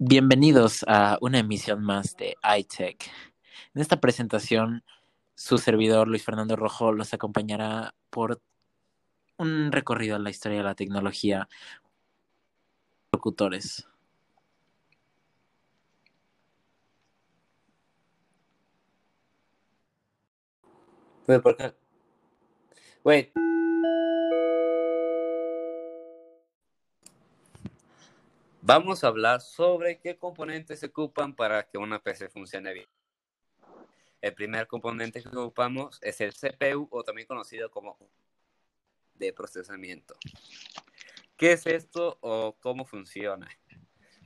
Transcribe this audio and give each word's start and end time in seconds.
Bienvenidos 0.00 0.84
a 0.86 1.18
una 1.20 1.40
emisión 1.40 1.82
más 1.82 2.16
de 2.16 2.36
iTech. 2.56 3.10
En 3.74 3.82
esta 3.82 3.98
presentación, 3.98 4.84
su 5.34 5.58
servidor 5.58 6.06
Luis 6.06 6.22
Fernando 6.22 6.54
Rojo 6.54 6.92
los 6.92 7.12
acompañará 7.14 7.96
por 8.08 8.40
un 9.38 9.72
recorrido 9.72 10.14
a 10.14 10.20
la 10.20 10.30
historia 10.30 10.58
de 10.58 10.64
la 10.64 10.76
tecnología. 10.76 11.48
Locutores. 13.12 13.88
Wait, 21.26 21.42
¿por? 21.42 21.56
Wait. 23.02 23.32
Vamos 28.70 29.02
a 29.02 29.06
hablar 29.06 29.40
sobre 29.40 29.98
qué 29.98 30.18
componentes 30.18 30.80
se 30.80 30.86
ocupan 30.88 31.34
para 31.34 31.66
que 31.66 31.78
una 31.78 32.02
PC 32.02 32.28
funcione 32.28 32.74
bien. 32.74 32.86
El 34.20 34.34
primer 34.34 34.66
componente 34.66 35.22
que 35.22 35.28
ocupamos 35.30 35.98
es 36.02 36.20
el 36.20 36.34
CPU 36.34 36.86
o 36.90 37.02
también 37.02 37.26
conocido 37.26 37.70
como 37.70 37.96
de 39.14 39.32
procesamiento. 39.32 40.16
¿Qué 41.38 41.52
es 41.52 41.66
esto 41.66 42.18
o 42.20 42.58
cómo 42.60 42.84
funciona? 42.84 43.48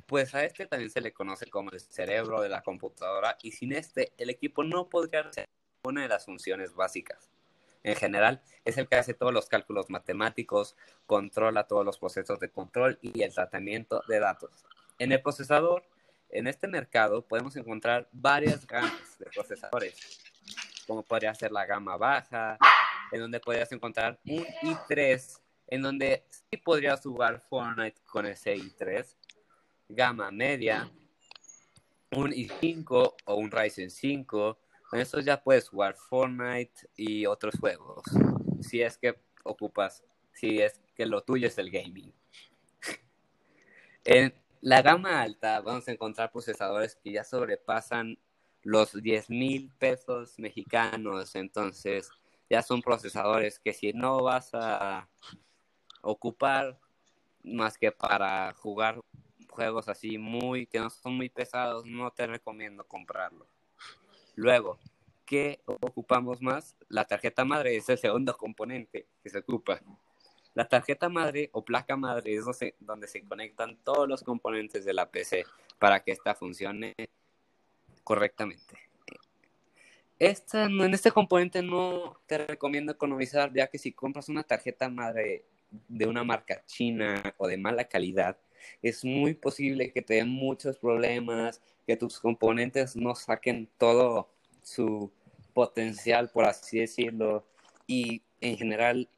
Pues 0.07 0.35
a 0.35 0.45
este 0.45 0.67
también 0.67 0.91
se 0.91 1.01
le 1.01 1.13
conoce 1.13 1.49
como 1.49 1.71
el 1.71 1.79
cerebro 1.79 2.41
de 2.41 2.49
la 2.49 2.65
computadora 2.65 3.39
y 3.45 3.53
sin 3.53 3.71
este 3.71 4.13
el 4.19 4.29
equipo 4.29 4.65
no 4.65 4.89
podría 4.89 5.21
hacer 5.21 5.49
una 5.85 6.03
de 6.03 6.09
las 6.09 6.25
funciones 6.25 6.75
básicas. 6.75 7.32
En 7.85 7.97
general, 7.97 8.41
es 8.65 8.79
el 8.79 8.89
que 8.89 8.97
hace 8.97 9.15
todos 9.15 9.33
los 9.33 9.49
cálculos 9.49 9.91
matemáticos, 9.91 10.77
controla 11.07 11.67
todos 11.67 11.85
los 11.85 11.99
procesos 11.99 12.39
de 12.39 12.51
control 12.51 12.99
y 13.03 13.23
el 13.23 13.35
tratamiento 13.35 14.03
de 14.09 14.21
datos. 14.21 14.65
En 14.99 15.11
el 15.11 15.21
procesador, 15.21 15.85
en 16.29 16.47
este 16.47 16.69
mercado 16.69 17.27
podemos 17.27 17.57
encontrar 17.57 18.09
varias 18.13 18.67
gamas 18.67 19.19
de 19.19 19.27
procesadores, 19.27 20.21
como 20.87 21.03
podría 21.03 21.35
ser 21.35 21.53
la 21.53 21.67
gama 21.67 21.97
baja, 21.97 22.57
en 23.11 23.21
donde 23.21 23.41
podrías 23.41 23.71
encontrar 23.73 24.19
un 24.25 24.45
i3, 24.63 25.41
en 25.67 25.83
donde 25.83 26.25
sí 26.31 26.57
podrías 26.57 27.01
jugar 27.03 27.41
Fortnite 27.41 28.01
con 28.07 28.27
ese 28.27 28.57
i3, 28.57 29.07
gama 29.89 30.31
media, 30.31 30.91
un 32.13 32.31
i5 32.31 33.15
o 33.25 33.35
un 33.35 33.51
Ryzen 33.51 33.91
5, 33.91 34.59
con 34.93 35.01
eso 35.01 35.21
ya 35.21 35.43
puedes 35.43 35.71
jugar 35.71 35.97
Fortnite 35.97 36.91
y 36.97 37.25
otros 37.25 37.55
juegos. 37.59 38.03
Si 38.61 38.83
es 38.83 38.99
que 38.99 39.19
ocupas, 39.43 40.05
si 40.35 40.61
es 40.61 40.83
que 40.95 41.07
lo 41.07 41.23
tuyo 41.23 41.47
es 41.49 41.57
el 41.57 41.71
gaming. 41.71 42.13
en 44.05 44.35
la 44.61 44.83
gama 44.83 45.23
alta 45.23 45.63
vamos 45.63 45.89
a 45.89 45.93
encontrar 45.93 46.31
procesadores 46.31 46.95
que 46.95 47.11
ya 47.11 47.25
sobrepasan 47.25 48.19
los 48.65 48.93
10 48.93 49.31
mil 49.31 49.73
pesos 49.79 50.39
mexicanos. 50.39 51.37
Entonces 51.37 52.11
ya 52.51 52.61
son 52.61 52.83
procesadores 52.83 53.59
que 53.61 53.73
si 53.73 53.95
no 53.95 54.23
vas 54.23 54.51
a 54.53 55.09
ocupar 56.03 56.79
más 57.43 57.79
que 57.79 57.93
para 57.93 58.53
jugar 58.53 59.01
juegos 59.49 59.89
así 59.89 60.19
muy 60.19 60.67
que 60.67 60.81
no 60.81 60.91
son 60.91 61.17
muy 61.17 61.31
pesados, 61.31 61.87
no 61.87 62.11
te 62.11 62.27
recomiendo 62.27 62.87
comprarlo. 62.87 63.49
Luego, 64.35 64.79
¿qué 65.27 65.61
ocupamos 65.67 66.41
más? 66.41 66.77
La 66.89 67.05
tarjeta 67.05 67.45
madre 67.45 67.77
es 67.77 67.89
el 67.89 67.99
segundo 67.99 68.37
componente 68.37 69.07
que 69.23 69.31
se 69.31 69.39
ocupa. 69.39 69.81
La 70.55 70.69
tarjeta 70.69 71.09
madre 71.09 71.49
o 71.53 71.65
placa 71.65 71.97
madre 71.97 72.35
es 72.35 72.45
donde 72.81 73.07
se 73.09 73.23
conectan 73.25 73.77
todos 73.83 74.09
los 74.09 74.23
componentes 74.23 74.85
de 74.85 74.93
la 74.93 75.11
PC 75.11 75.45
para 75.79 76.01
que 76.01 76.13
ésta 76.13 76.35
funcione 76.35 76.95
correctamente. 78.05 78.79
Esta, 80.19 80.65
en 80.65 80.95
este 80.95 81.11
componente 81.11 81.63
no 81.63 82.21
te 82.27 82.39
recomiendo 82.39 82.93
economizar, 82.93 83.53
ya 83.53 83.67
que 83.67 83.79
si 83.79 83.93
compras 83.93 84.29
una 84.29 84.45
tarjeta 84.45 84.89
madre 84.89 85.45
de 85.89 86.07
una 86.07 86.23
marca 86.23 86.63
china 86.67 87.35
o 87.39 87.49
de 87.49 87.57
mala 87.57 87.85
calidad, 87.85 88.37
es 88.83 89.05
muy 89.05 89.35
posible 89.35 89.93
que 89.93 90.03
te 90.03 90.15
den 90.15 90.29
muchos 90.29 90.79
problemas, 90.79 91.61
que 91.87 91.97
tus 91.97 92.21
componentes 92.21 92.97
no 92.97 93.15
saquen 93.15 93.69
todo 93.79 94.29
su 94.63 95.11
potencial, 95.53 96.31
por 96.31 96.45
así 96.45 96.79
decirlo, 96.79 97.45
y 97.87 98.23
en 98.41 98.57
general 98.57 99.09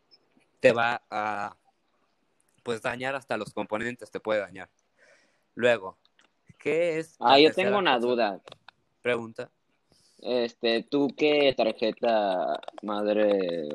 te 0.61 0.73
va 0.73 1.03
a 1.11 1.57
pues 2.63 2.81
dañar 2.81 3.15
hasta 3.15 3.37
los 3.37 3.53
componentes, 3.53 4.11
te 4.11 4.21
puede 4.21 4.41
dañar. 4.41 4.71
Luego, 5.55 5.99
¿qué 6.59 6.99
es? 6.99 7.17
Ah, 7.21 7.39
yo 7.39 7.53
tengo 7.53 7.79
una 7.79 7.99
duda. 7.99 8.41
Pregunta. 9.03 9.51
Este, 10.23 10.83
¿tú 10.83 11.09
qué 11.15 11.53
tarjeta 11.55 12.59
madre 12.83 13.69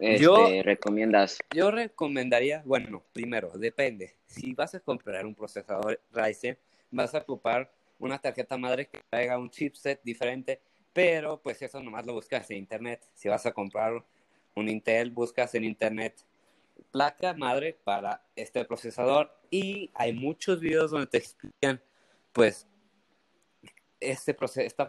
este, 0.00 0.62
recomiendas? 0.62 1.38
Yo 1.54 1.70
recomendaría, 1.70 2.62
bueno, 2.64 3.04
primero, 3.12 3.50
depende. 3.50 4.16
Si 4.26 4.54
vas 4.54 4.74
a 4.74 4.80
comprar 4.80 5.26
un 5.26 5.34
procesador 5.34 6.00
Ryzen, 6.12 6.58
vas 6.90 7.14
a 7.14 7.18
ocupar 7.18 7.70
una 7.98 8.18
tarjeta 8.18 8.56
madre 8.56 8.88
que 8.88 9.00
traiga 9.10 9.38
un 9.38 9.50
chipset 9.50 10.00
diferente 10.02 10.60
pero 10.92 11.40
pues 11.40 11.62
eso 11.62 11.82
nomás 11.82 12.06
lo 12.06 12.14
buscas 12.14 12.50
en 12.50 12.58
internet. 12.58 13.06
Si 13.14 13.28
vas 13.28 13.46
a 13.46 13.52
comprar 13.52 14.04
un 14.54 14.68
Intel, 14.68 15.10
buscas 15.10 15.54
en 15.54 15.64
internet 15.64 16.24
placa 16.90 17.34
madre 17.34 17.78
para 17.84 18.24
este 18.34 18.64
procesador 18.64 19.30
y 19.50 19.90
hay 19.94 20.12
muchos 20.12 20.60
videos 20.60 20.90
donde 20.90 21.06
te 21.06 21.18
explican 21.18 21.80
pues 22.32 22.66
este 24.00 24.34
esta 24.56 24.88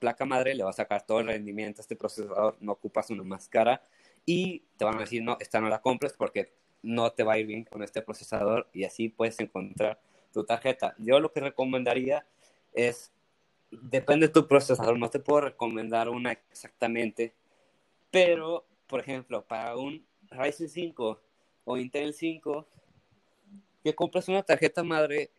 placa 0.00 0.24
madre 0.24 0.54
le 0.54 0.64
va 0.64 0.70
a 0.70 0.72
sacar 0.72 1.04
todo 1.06 1.20
el 1.20 1.26
rendimiento 1.26 1.80
a 1.80 1.82
este 1.82 1.96
procesador, 1.96 2.56
no 2.60 2.72
ocupas 2.72 3.10
una 3.10 3.22
más 3.22 3.46
cara 3.46 3.82
y 4.28 4.62
te 4.76 4.84
van 4.84 4.96
a 4.96 5.00
decir 5.00 5.22
no, 5.22 5.38
esta 5.40 5.58
no 5.58 5.70
la 5.70 5.80
compres 5.80 6.12
porque 6.12 6.52
no 6.82 7.12
te 7.12 7.22
va 7.22 7.32
a 7.32 7.38
ir 7.38 7.46
bien 7.46 7.64
con 7.64 7.82
este 7.82 8.02
procesador 8.02 8.68
y 8.74 8.84
así 8.84 9.08
puedes 9.08 9.40
encontrar 9.40 10.02
tu 10.34 10.44
tarjeta. 10.44 10.94
Yo 10.98 11.18
lo 11.18 11.32
que 11.32 11.40
recomendaría 11.40 12.26
es 12.74 13.10
depende 13.70 14.26
de 14.26 14.32
tu 14.34 14.46
procesador, 14.46 14.98
no 14.98 15.08
te 15.08 15.18
puedo 15.18 15.40
recomendar 15.40 16.10
una 16.10 16.32
exactamente, 16.32 17.32
pero, 18.10 18.66
por 18.86 19.00
ejemplo, 19.00 19.42
para 19.46 19.74
un 19.78 20.04
Ryzen 20.30 20.68
5 20.68 21.20
o 21.64 21.78
Intel 21.78 22.12
5, 22.12 22.66
que 23.82 23.94
compres 23.94 24.28
una 24.28 24.42
tarjeta 24.42 24.82
madre 24.82 25.30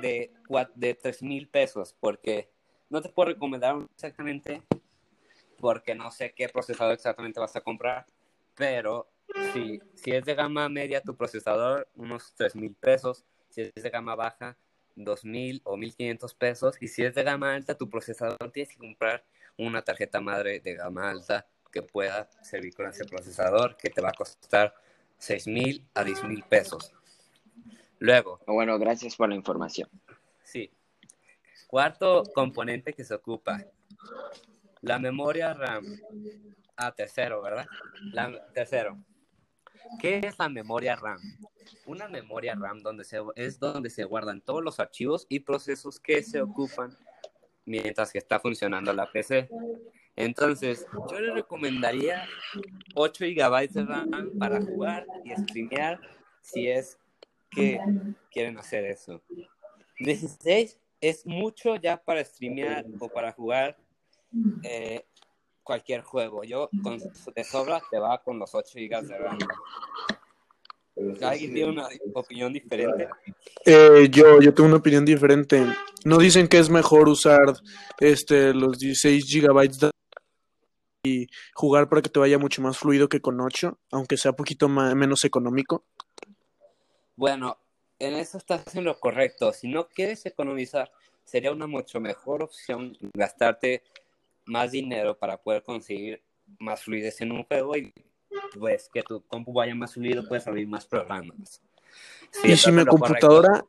de, 0.00 0.32
de 0.74 0.94
3 0.94 1.22
mil 1.22 1.48
pesos, 1.48 1.94
porque 2.00 2.48
no 2.88 3.02
te 3.02 3.10
puedo 3.10 3.28
recomendar 3.28 3.76
exactamente, 3.94 4.62
porque 5.58 5.94
no 5.94 6.10
sé 6.10 6.32
qué 6.32 6.48
procesador 6.48 6.94
exactamente 6.94 7.40
vas 7.40 7.56
a 7.56 7.60
comprar, 7.60 8.06
pero 8.54 9.08
si, 9.52 9.80
si 9.94 10.12
es 10.12 10.24
de 10.24 10.34
gama 10.34 10.68
media 10.68 11.00
tu 11.00 11.16
procesador, 11.16 11.88
unos 11.94 12.34
3 12.36 12.56
mil 12.56 12.74
pesos, 12.74 13.24
si 13.48 13.62
es 13.62 13.74
de 13.74 13.90
gama 13.90 14.14
baja, 14.14 14.56
2.000 14.96 15.60
o 15.64 15.76
1.500 15.76 16.36
pesos. 16.36 16.76
Y 16.80 16.88
si 16.88 17.04
es 17.04 17.14
de 17.14 17.22
gama 17.22 17.54
alta, 17.54 17.76
tu 17.76 17.88
procesador 17.88 18.50
tienes 18.52 18.72
que 18.72 18.78
comprar 18.78 19.24
una 19.56 19.82
tarjeta 19.82 20.20
madre 20.20 20.60
de 20.60 20.74
gama 20.74 21.10
alta 21.10 21.46
que 21.70 21.82
pueda 21.82 22.28
servir 22.42 22.74
con 22.74 22.86
ese 22.86 23.04
procesador, 23.04 23.76
que 23.76 23.90
te 23.90 24.00
va 24.00 24.08
a 24.08 24.12
costar 24.12 24.74
6.000 25.20 25.86
a 25.94 26.04
10.000 26.04 26.44
pesos. 26.48 26.92
Luego. 27.98 28.40
Bueno, 28.46 28.78
gracias 28.78 29.16
por 29.16 29.28
la 29.28 29.34
información. 29.34 29.88
Sí. 30.42 30.70
Cuarto 31.66 32.22
componente 32.34 32.92
que 32.92 33.04
se 33.04 33.14
ocupa. 33.14 33.64
La 34.82 34.98
memoria 34.98 35.54
RAM. 35.54 35.84
Ah, 36.76 36.92
tercero, 36.94 37.42
¿verdad? 37.42 37.66
La, 38.12 38.46
tercero. 38.52 38.98
¿Qué 40.00 40.18
es 40.18 40.38
la 40.38 40.48
memoria 40.48 40.96
RAM? 40.96 41.18
Una 41.86 42.08
memoria 42.08 42.54
RAM 42.54 42.82
donde 42.82 43.04
se, 43.04 43.18
es 43.34 43.58
donde 43.58 43.90
se 43.90 44.04
guardan 44.04 44.40
todos 44.40 44.62
los 44.62 44.78
archivos 44.80 45.26
y 45.28 45.40
procesos 45.40 45.98
que 46.00 46.22
se 46.22 46.40
ocupan 46.40 46.96
mientras 47.64 48.12
que 48.12 48.18
está 48.18 48.38
funcionando 48.40 48.92
la 48.92 49.10
PC. 49.10 49.48
Entonces, 50.16 50.86
yo 51.10 51.20
le 51.20 51.32
recomendaría 51.32 52.26
8 52.94 53.24
GB 53.24 53.68
de 53.68 53.84
RAM 53.84 54.38
para 54.38 54.60
jugar 54.60 55.06
y 55.24 55.34
streamear 55.34 56.00
si 56.40 56.68
es 56.68 56.98
que 57.50 57.80
quieren 58.30 58.58
hacer 58.58 58.84
eso. 58.84 59.22
16 59.98 60.78
es 61.00 61.26
mucho 61.26 61.76
ya 61.76 61.96
para 61.96 62.24
streamear 62.24 62.84
o 62.98 63.08
para 63.08 63.32
jugar 63.32 63.76
eh, 64.62 65.06
cualquier 65.62 66.02
juego. 66.02 66.44
Yo 66.44 66.70
con 66.82 66.98
de 66.98 67.44
sobra 67.44 67.82
te 67.90 67.98
va 67.98 68.22
con 68.22 68.38
los 68.38 68.54
8 68.54 68.70
GB 68.74 69.02
de 69.06 69.18
RAM. 69.18 69.38
¿Alguien 71.22 71.52
tiene 71.52 71.70
una 71.70 71.88
opinión 72.14 72.52
diferente? 72.52 73.08
Eh, 73.64 74.08
yo, 74.10 74.40
yo 74.40 74.54
tengo 74.54 74.68
una 74.68 74.78
opinión 74.78 75.04
diferente. 75.04 75.66
¿No 76.04 76.18
dicen 76.18 76.48
que 76.48 76.58
es 76.58 76.70
mejor 76.70 77.08
usar 77.08 77.54
este 78.00 78.54
los 78.54 78.78
16 78.78 79.24
GB 79.26 79.90
y 81.04 81.26
jugar 81.54 81.88
para 81.88 82.00
que 82.00 82.08
te 82.08 82.18
vaya 82.18 82.38
mucho 82.38 82.62
más 82.62 82.78
fluido 82.78 83.08
que 83.08 83.20
con 83.20 83.40
8, 83.40 83.78
aunque 83.92 84.16
sea 84.16 84.30
un 84.30 84.36
poquito 84.36 84.68
más, 84.68 84.94
menos 84.94 85.24
económico? 85.24 85.84
Bueno, 87.14 87.58
en 87.98 88.14
eso 88.14 88.38
estás 88.38 88.74
en 88.74 88.84
lo 88.84 88.98
correcto. 88.98 89.52
Si 89.52 89.68
no 89.68 89.88
quieres 89.88 90.24
economizar, 90.26 90.90
sería 91.24 91.52
una 91.52 91.66
mucho 91.66 92.00
mejor 92.00 92.42
opción 92.42 92.96
gastarte 93.14 93.82
más 94.46 94.72
dinero 94.72 95.18
para 95.18 95.36
poder 95.36 95.62
conseguir 95.62 96.22
más 96.58 96.82
fluidez 96.82 97.20
en 97.20 97.32
un 97.32 97.44
juego 97.44 97.76
y 97.76 97.92
pues 98.58 98.88
que 98.92 99.02
tu 99.02 99.22
compu 99.26 99.52
vaya 99.52 99.74
más 99.74 99.94
fluido, 99.94 100.26
puedes 100.26 100.46
abrir 100.46 100.66
más 100.66 100.86
programas. 100.86 101.60
Y 102.44 102.56
si 102.56 102.72
mi 102.72 102.84
computadora 102.84 103.64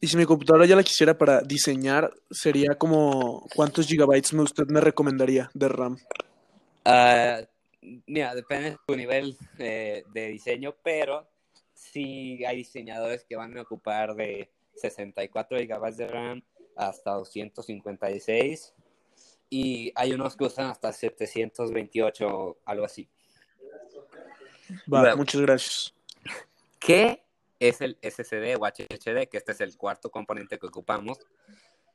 y 0.00 0.06
si 0.06 0.16
mi 0.16 0.24
computadora 0.24 0.64
ya 0.64 0.76
la 0.76 0.84
quisiera 0.84 1.18
para 1.18 1.40
diseñar, 1.40 2.12
sería 2.30 2.76
como 2.76 3.46
cuántos 3.54 3.86
gigabytes 3.86 4.32
usted 4.32 4.66
me 4.68 4.80
recomendaría 4.80 5.50
de 5.54 5.68
RAM. 5.68 5.98
Uh, 6.86 7.44
mira, 8.06 8.34
depende 8.34 8.70
de 8.70 8.76
tu 8.86 8.96
nivel 8.96 9.36
eh, 9.58 10.04
de 10.12 10.28
diseño, 10.28 10.76
pero 10.84 11.28
sí 11.74 12.44
hay 12.44 12.58
diseñadores 12.58 13.24
que 13.24 13.34
van 13.34 13.56
a 13.58 13.62
ocupar 13.62 14.14
de 14.14 14.48
64 14.74 15.58
GB 15.58 15.96
de 15.96 16.06
RAM 16.06 16.42
hasta 16.76 17.12
256 17.14 18.72
y 19.50 19.92
hay 19.94 20.12
unos 20.12 20.36
que 20.36 20.44
usan 20.44 20.66
hasta 20.66 20.92
728 20.92 22.58
algo 22.64 22.84
así. 22.84 23.08
Vale, 24.86 25.14
muchas 25.16 25.40
gracias. 25.40 25.94
¿Qué 26.78 27.24
es 27.58 27.80
el 27.80 27.98
SSD 28.02 28.56
o 28.58 28.66
HDD? 28.66 29.28
Que 29.28 29.38
este 29.38 29.52
es 29.52 29.60
el 29.60 29.76
cuarto 29.76 30.10
componente 30.10 30.58
que 30.58 30.66
ocupamos. 30.66 31.18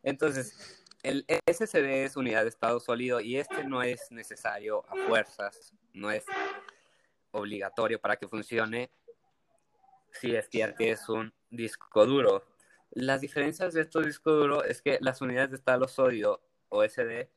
Entonces, 0.02 0.84
el 1.04 1.26
SSD 1.46 2.04
es 2.04 2.18
unidad 2.18 2.44
de 2.44 2.50
estado 2.50 2.80
sólido 2.80 3.22
y 3.22 3.38
este 3.38 3.64
no 3.64 3.84
es 3.84 4.12
necesario 4.12 4.84
a 4.90 4.96
fuerzas, 5.08 5.74
no 5.94 6.12
es 6.12 6.26
obligatorio 7.32 8.00
para 8.00 8.16
que 8.18 8.28
funcione 8.28 8.90
si 10.12 10.36
es 10.36 10.50
que 10.50 10.92
es 10.92 11.10
un 11.10 11.34
disco 11.50 12.06
duro. 12.06 12.46
Las 12.92 13.22
diferencias 13.22 13.74
de 13.74 13.82
estos 13.82 14.06
discos 14.06 14.34
duros 14.34 14.64
es 14.68 14.82
que 14.82 14.98
las 15.02 15.22
unidades 15.22 15.52
de 15.52 15.58
estado 15.58 15.88
sólido 15.88 16.42
o 16.70 16.84
SD 16.84 17.30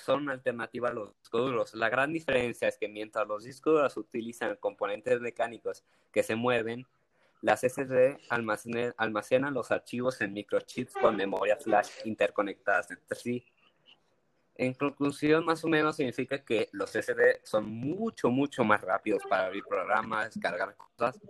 son 0.00 0.22
una 0.22 0.32
alternativa 0.32 0.88
a 0.88 0.92
los 0.92 1.16
discos 1.18 1.46
duros. 1.46 1.74
La 1.74 1.88
gran 1.88 2.12
diferencia 2.12 2.68
es 2.68 2.78
que 2.78 2.88
mientras 2.88 3.26
los 3.26 3.44
discos 3.44 3.74
duros 3.74 3.96
utilizan 3.96 4.56
componentes 4.56 5.20
mecánicos 5.20 5.84
que 6.12 6.22
se 6.22 6.34
mueven, 6.34 6.86
las 7.40 7.60
SSD 7.60 8.18
almacenan, 8.96 9.54
los 9.54 9.70
archivos 9.70 10.20
en 10.20 10.32
microchips 10.32 10.94
con 10.94 11.16
memoria 11.16 11.56
flash 11.56 11.88
interconectadas 12.04 12.90
entre 12.90 13.16
sí. 13.16 13.44
En 14.56 14.74
conclusión, 14.74 15.44
más 15.44 15.64
o 15.64 15.68
menos 15.68 15.96
significa 15.96 16.44
que 16.44 16.68
los 16.72 16.90
SSD 16.90 17.44
son 17.44 17.66
mucho, 17.66 18.28
mucho 18.28 18.64
más 18.64 18.80
rápidos 18.80 19.22
para 19.28 19.46
abrir 19.46 19.62
programas, 19.64 20.36
cargar 20.40 20.74
cosas. 20.74 21.20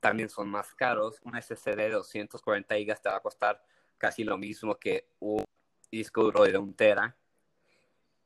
También 0.00 0.28
son 0.28 0.48
más 0.48 0.74
caros. 0.74 1.20
Un 1.22 1.40
SSD 1.40 1.76
de 1.76 1.90
240 1.90 2.74
GB 2.74 3.00
te 3.00 3.08
va 3.08 3.16
a 3.16 3.20
costar 3.20 3.64
casi 3.96 4.24
lo 4.24 4.36
mismo 4.36 4.76
que 4.76 5.08
un 5.20 5.44
disco 5.90 6.24
duro 6.24 6.42
de 6.44 6.58
un 6.58 6.74
tera. 6.74 7.16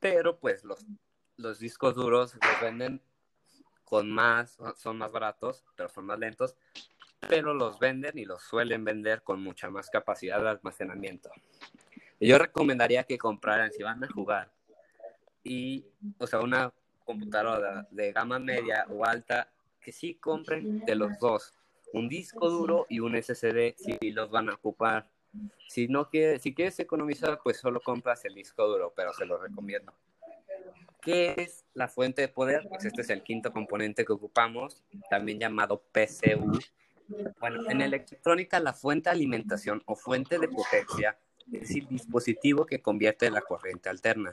Pero 0.01 0.37
pues 0.37 0.65
los, 0.65 0.85
los 1.37 1.59
discos 1.59 1.95
duros 1.95 2.33
los 2.33 2.61
venden 2.61 3.01
con 3.85 4.11
más, 4.11 4.57
son 4.75 4.97
más 4.97 5.11
baratos, 5.11 5.63
pero 5.75 5.87
son 5.87 6.05
más 6.07 6.19
lentos, 6.19 6.55
pero 7.29 7.53
los 7.53 7.79
venden 7.79 8.17
y 8.17 8.25
los 8.25 8.41
suelen 8.41 8.83
vender 8.83 9.21
con 9.21 9.41
mucha 9.41 9.69
más 9.69 9.89
capacidad 9.89 10.41
de 10.41 10.49
almacenamiento. 10.49 11.29
Yo 12.19 12.37
recomendaría 12.37 13.03
que 13.03 13.17
compraran, 13.17 13.71
si 13.71 13.83
van 13.83 14.03
a 14.03 14.09
jugar, 14.09 14.51
y, 15.43 15.85
o 16.17 16.27
sea, 16.27 16.39
una 16.39 16.73
computadora 17.03 17.87
de 17.91 18.11
gama 18.11 18.39
media 18.39 18.85
o 18.89 19.05
alta, 19.05 19.49
que 19.79 19.91
sí 19.91 20.15
compren 20.15 20.85
de 20.85 20.95
los 20.95 21.17
dos, 21.19 21.53
un 21.93 22.07
disco 22.07 22.49
duro 22.49 22.85
y 22.89 22.99
un 22.99 23.21
SSD 23.21 23.75
si 23.75 24.11
los 24.11 24.29
van 24.31 24.49
a 24.49 24.53
ocupar. 24.53 25.09
Si 25.67 25.87
no 25.87 26.09
quieres, 26.09 26.41
si 26.41 26.53
quieres 26.53 26.79
economizar, 26.79 27.39
pues 27.43 27.57
solo 27.57 27.79
compras 27.79 28.25
el 28.25 28.35
disco 28.35 28.67
duro, 28.67 28.93
pero 28.95 29.13
se 29.13 29.25
lo 29.25 29.37
recomiendo. 29.37 29.93
¿Qué 31.01 31.33
es 31.37 31.65
la 31.73 31.87
fuente 31.87 32.21
de 32.21 32.27
poder? 32.27 32.67
Pues 32.69 32.85
este 32.85 33.01
es 33.01 33.09
el 33.09 33.23
quinto 33.23 33.51
componente 33.51 34.05
que 34.05 34.13
ocupamos, 34.13 34.83
también 35.09 35.39
llamado 35.39 35.81
PCU. 35.91 36.59
Bueno, 37.39 37.69
en 37.69 37.81
electrónica 37.81 38.59
la 38.59 38.73
fuente 38.73 39.09
de 39.09 39.15
alimentación 39.15 39.81
o 39.85 39.95
fuente 39.95 40.37
de 40.37 40.47
potencia 40.47 41.17
es 41.51 41.71
el 41.71 41.87
dispositivo 41.87 42.65
que 42.65 42.81
convierte 42.81 43.29
la 43.31 43.41
corriente 43.41 43.89
alterna 43.89 44.31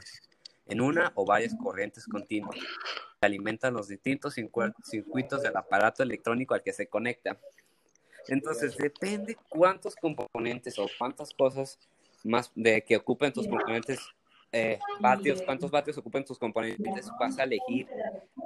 en 0.68 0.80
una 0.80 1.12
o 1.14 1.24
varias 1.24 1.54
corrientes 1.54 2.06
continuas 2.06 2.56
que 2.56 3.26
alimentan 3.26 3.74
los 3.74 3.88
distintos 3.88 4.34
circuitos 4.34 5.42
del 5.42 5.56
aparato 5.56 6.02
electrónico 6.02 6.54
al 6.54 6.62
que 6.62 6.72
se 6.72 6.86
conecta. 6.86 7.38
Entonces, 8.28 8.76
depende 8.76 9.36
cuántos 9.48 9.96
componentes 9.96 10.78
o 10.78 10.86
cuántas 10.98 11.32
cosas 11.32 11.78
más 12.24 12.50
de 12.54 12.82
que 12.82 12.96
ocupen 12.96 13.32
tus 13.32 13.48
componentes 13.48 14.00
eh, 14.52 14.78
vatios, 15.00 15.42
cuántos 15.42 15.70
vatios 15.70 15.98
ocupan 15.98 16.24
tus 16.24 16.38
componentes, 16.38 17.10
vas 17.18 17.38
a 17.38 17.44
elegir 17.44 17.86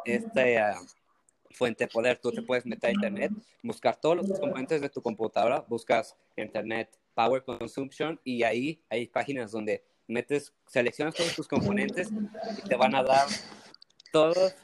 esta 0.05 0.81
fuente 1.53 1.85
de 1.85 1.89
poder. 1.89 2.19
Tú 2.19 2.33
te 2.33 2.43
puedes 2.43 2.67
meter 2.67 2.91
a 2.91 2.93
internet, 2.93 3.33
buscar 3.63 3.97
todos 3.97 4.17
los 4.17 4.39
componentes 4.39 4.81
de 4.81 4.89
tu 4.89 5.01
computadora, 5.01 5.65
buscas 5.69 6.17
internet 6.37 6.99
power 7.15 7.45
consumption 7.45 8.19
y 8.25 8.43
ahí 8.43 8.83
hay 8.89 9.07
páginas 9.07 9.53
donde 9.53 9.85
metes, 10.09 10.53
seleccionas 10.67 11.15
todos 11.15 11.35
tus 11.35 11.47
componentes 11.47 12.11
y 12.59 12.69
te 12.69 12.75
van 12.75 12.95
a 12.95 13.03
dar 13.03 13.27
todos 14.13 14.55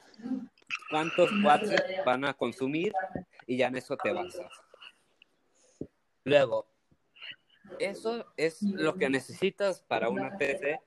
cuántos 0.90 1.30
watts 1.44 1.70
van 2.04 2.24
a 2.24 2.34
consumir 2.34 2.92
y 3.46 3.58
ya 3.58 3.68
en 3.68 3.76
eso 3.76 3.96
te 3.96 4.12
basas. 4.12 4.67
Luego, 6.28 6.66
eso 7.78 8.26
es 8.36 8.62
lo 8.62 8.94
que 8.94 9.08
necesitas 9.08 9.80
para 9.82 10.08
una 10.08 10.36
PC 10.36 10.80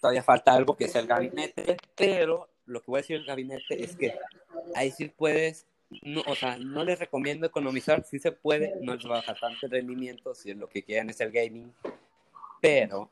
todavía 0.00 0.22
falta 0.22 0.52
algo 0.52 0.76
que 0.76 0.84
es 0.84 0.94
el 0.94 1.06
gabinete, 1.06 1.76
pero 1.94 2.48
lo 2.66 2.80
que 2.80 2.90
voy 2.90 2.98
a 2.98 3.02
decir 3.02 3.16
el 3.16 3.24
gabinete 3.24 3.82
es 3.82 3.96
que 3.96 4.14
ahí 4.74 4.90
sí 4.90 5.08
puedes, 5.08 5.66
no, 6.02 6.22
o 6.26 6.34
sea, 6.34 6.58
no 6.58 6.84
les 6.84 6.98
recomiendo 6.98 7.46
economizar, 7.46 8.04
sí 8.04 8.18
se 8.18 8.32
puede, 8.32 8.74
no 8.82 8.94
les 8.94 9.04
baja 9.04 9.34
tanto 9.34 9.66
el 9.66 9.72
rendimiento, 9.72 10.34
si 10.34 10.52
lo 10.54 10.68
que 10.68 10.82
quieren 10.82 11.10
es 11.10 11.20
el 11.20 11.30
gaming, 11.30 11.72
pero 12.60 13.10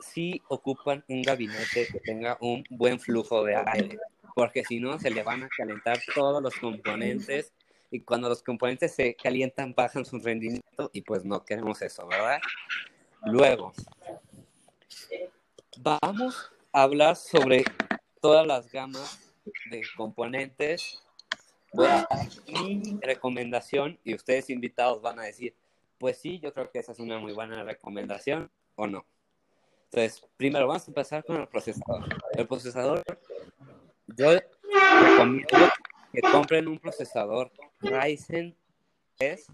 sí 0.00 0.40
ocupan 0.48 1.04
un 1.08 1.22
gabinete 1.22 1.86
que 1.86 2.00
tenga 2.00 2.38
un 2.40 2.64
buen 2.70 2.98
flujo 2.98 3.44
de 3.44 3.56
aire, 3.56 3.98
porque 4.34 4.64
si 4.64 4.80
no 4.80 4.98
se 4.98 5.10
le 5.10 5.22
van 5.22 5.44
a 5.44 5.48
calentar 5.48 5.98
todos 6.14 6.42
los 6.42 6.54
componentes 6.56 7.52
y 7.92 8.00
cuando 8.00 8.28
los 8.28 8.42
componentes 8.42 8.94
se 8.94 9.14
calientan 9.14 9.74
bajan 9.74 10.04
su 10.04 10.18
rendimiento 10.18 10.90
y 10.92 11.02
pues 11.02 11.24
no 11.24 11.44
queremos 11.44 11.80
eso, 11.82 12.06
¿verdad? 12.08 12.40
Luego, 13.24 13.72
Vamos 15.78 16.52
a 16.72 16.82
hablar 16.82 17.16
sobre 17.16 17.64
todas 18.20 18.46
las 18.46 18.70
gamas 18.70 19.34
de 19.70 19.82
componentes. 19.96 21.02
Mi 22.46 22.98
recomendación 23.00 23.98
y 24.04 24.14
ustedes 24.14 24.50
invitados 24.50 25.00
van 25.00 25.18
a 25.18 25.22
decir, 25.22 25.54
pues 25.98 26.18
sí, 26.18 26.38
yo 26.40 26.52
creo 26.52 26.70
que 26.70 26.78
esa 26.78 26.92
es 26.92 26.98
una 26.98 27.18
muy 27.18 27.32
buena 27.32 27.64
recomendación 27.64 28.50
o 28.74 28.86
no. 28.86 29.06
Entonces, 29.84 30.28
primero 30.36 30.66
vamos 30.66 30.86
a 30.86 30.90
empezar 30.90 31.24
con 31.24 31.40
el 31.40 31.48
procesador. 31.48 32.04
El 32.32 32.46
procesador, 32.46 33.02
yo 34.08 34.38
recomiendo 35.00 35.58
que 36.12 36.20
compren 36.20 36.68
un 36.68 36.78
procesador 36.78 37.50
Ryzen 37.80 38.56
es 39.18 39.46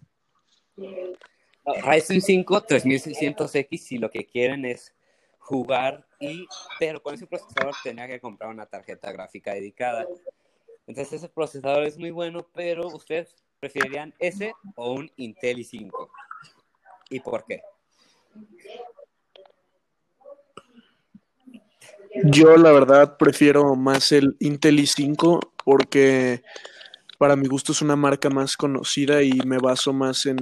Ryzen 0.76 2.20
5 2.20 2.66
3600X 2.66 3.78
si 3.78 3.98
lo 3.98 4.10
que 4.10 4.26
quieren 4.26 4.64
es 4.64 4.94
jugar 5.38 6.06
y, 6.20 6.46
pero 6.78 7.02
con 7.02 7.14
ese 7.14 7.26
procesador 7.26 7.74
tenía 7.82 8.06
que 8.06 8.20
comprar 8.20 8.50
una 8.50 8.66
tarjeta 8.66 9.10
gráfica 9.12 9.54
dedicada. 9.54 10.06
Entonces 10.86 11.14
ese 11.14 11.28
procesador 11.28 11.84
es 11.84 11.98
muy 11.98 12.10
bueno, 12.10 12.46
pero 12.54 12.86
ustedes 12.88 13.34
preferirían 13.58 14.14
ese 14.18 14.52
o 14.76 14.92
un 14.92 15.10
Intel 15.16 15.58
i5. 15.58 15.90
¿Y 17.10 17.20
por 17.20 17.44
qué? 17.46 17.62
Yo 22.24 22.56
la 22.56 22.72
verdad 22.72 23.16
prefiero 23.16 23.74
más 23.74 24.12
el 24.12 24.36
Intel 24.40 24.78
i5 24.78 25.40
porque 25.64 26.42
para 27.18 27.36
mi 27.36 27.48
gusto 27.48 27.72
es 27.72 27.82
una 27.82 27.96
marca 27.96 28.30
más 28.30 28.56
conocida 28.56 29.22
y 29.22 29.32
me 29.44 29.58
baso 29.58 29.92
más 29.92 30.26
en, 30.26 30.38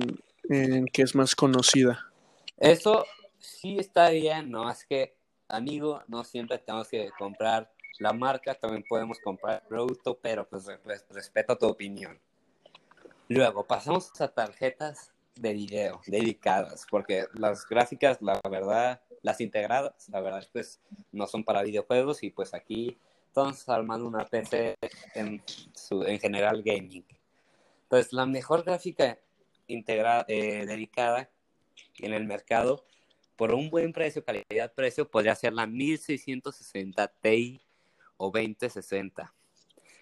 que 0.93 1.03
es 1.03 1.15
más 1.15 1.35
conocida. 1.35 2.11
Eso 2.59 3.05
sí 3.39 3.79
está 3.79 4.11
bien, 4.11 4.51
¿no? 4.51 4.71
Es 4.71 4.85
que, 4.85 5.17
amigo, 5.49 6.03
no 6.07 6.23
siempre 6.25 6.59
tenemos 6.59 6.89
que 6.89 7.11
comprar 7.19 7.73
la 7.99 8.13
marca, 8.13 8.55
también 8.55 8.85
podemos 8.89 9.19
comprar 9.21 9.63
el 9.63 9.69
producto, 9.69 10.19
pero 10.21 10.47
pues 10.47 10.67
respeto 11.11 11.57
tu 11.57 11.67
opinión. 11.67 12.19
Luego, 13.29 13.67
pasamos 13.67 14.13
a 14.21 14.29
tarjetas 14.29 15.13
de 15.35 15.53
video 15.53 16.01
dedicadas, 16.07 16.87
porque 16.91 17.25
las 17.35 17.67
gráficas, 17.67 18.21
la 18.21 18.41
verdad, 18.49 19.01
las 19.27 19.41
integradas, 19.41 20.09
la 20.11 20.21
verdad, 20.21 20.47
pues 20.53 20.81
no 21.11 21.27
son 21.27 21.43
para 21.43 21.65
videojuegos 21.65 22.23
y 22.23 22.31
pues 22.31 22.55
aquí 22.55 22.97
estamos 23.27 23.69
armando 23.69 24.07
una 24.07 24.25
PC 24.25 24.77
en, 25.17 25.43
general 26.21 26.63
gaming. 26.63 27.05
Entonces, 27.83 28.13
la 28.13 28.25
mejor 28.25 28.63
gráfica 28.63 29.19
integrada, 29.67 30.25
eh, 30.29 30.65
dedicada 30.65 31.29
en 31.99 32.15
el 32.15 32.25
mercado 32.25 32.85
por 33.35 33.53
un 33.53 33.69
buen 33.69 33.93
precio, 33.93 34.25
calidad-precio, 34.25 35.11
podría 35.11 35.35
ser 35.35 35.55
la 35.55 35.67
1660 35.67 37.09
Ti 37.21 37.61
o 38.19 38.31
2060. 38.31 39.35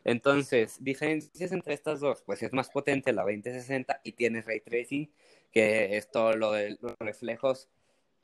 Entonces, 0.04 0.76
diferencias 0.85 1.50
entre 1.50 1.73
estas 1.73 2.00
dos, 2.00 2.23
pues 2.26 2.43
es 2.43 2.52
más 2.52 2.69
potente 2.69 3.11
la 3.14 3.23
2060 3.23 4.02
y 4.04 4.12
tiene 4.12 4.43
ray 4.43 4.61
tracing, 4.61 5.11
que 5.50 5.97
es 5.97 6.11
todo 6.11 6.37
lo 6.37 6.52
de 6.52 6.76
los 6.78 6.95
reflejos 6.99 7.71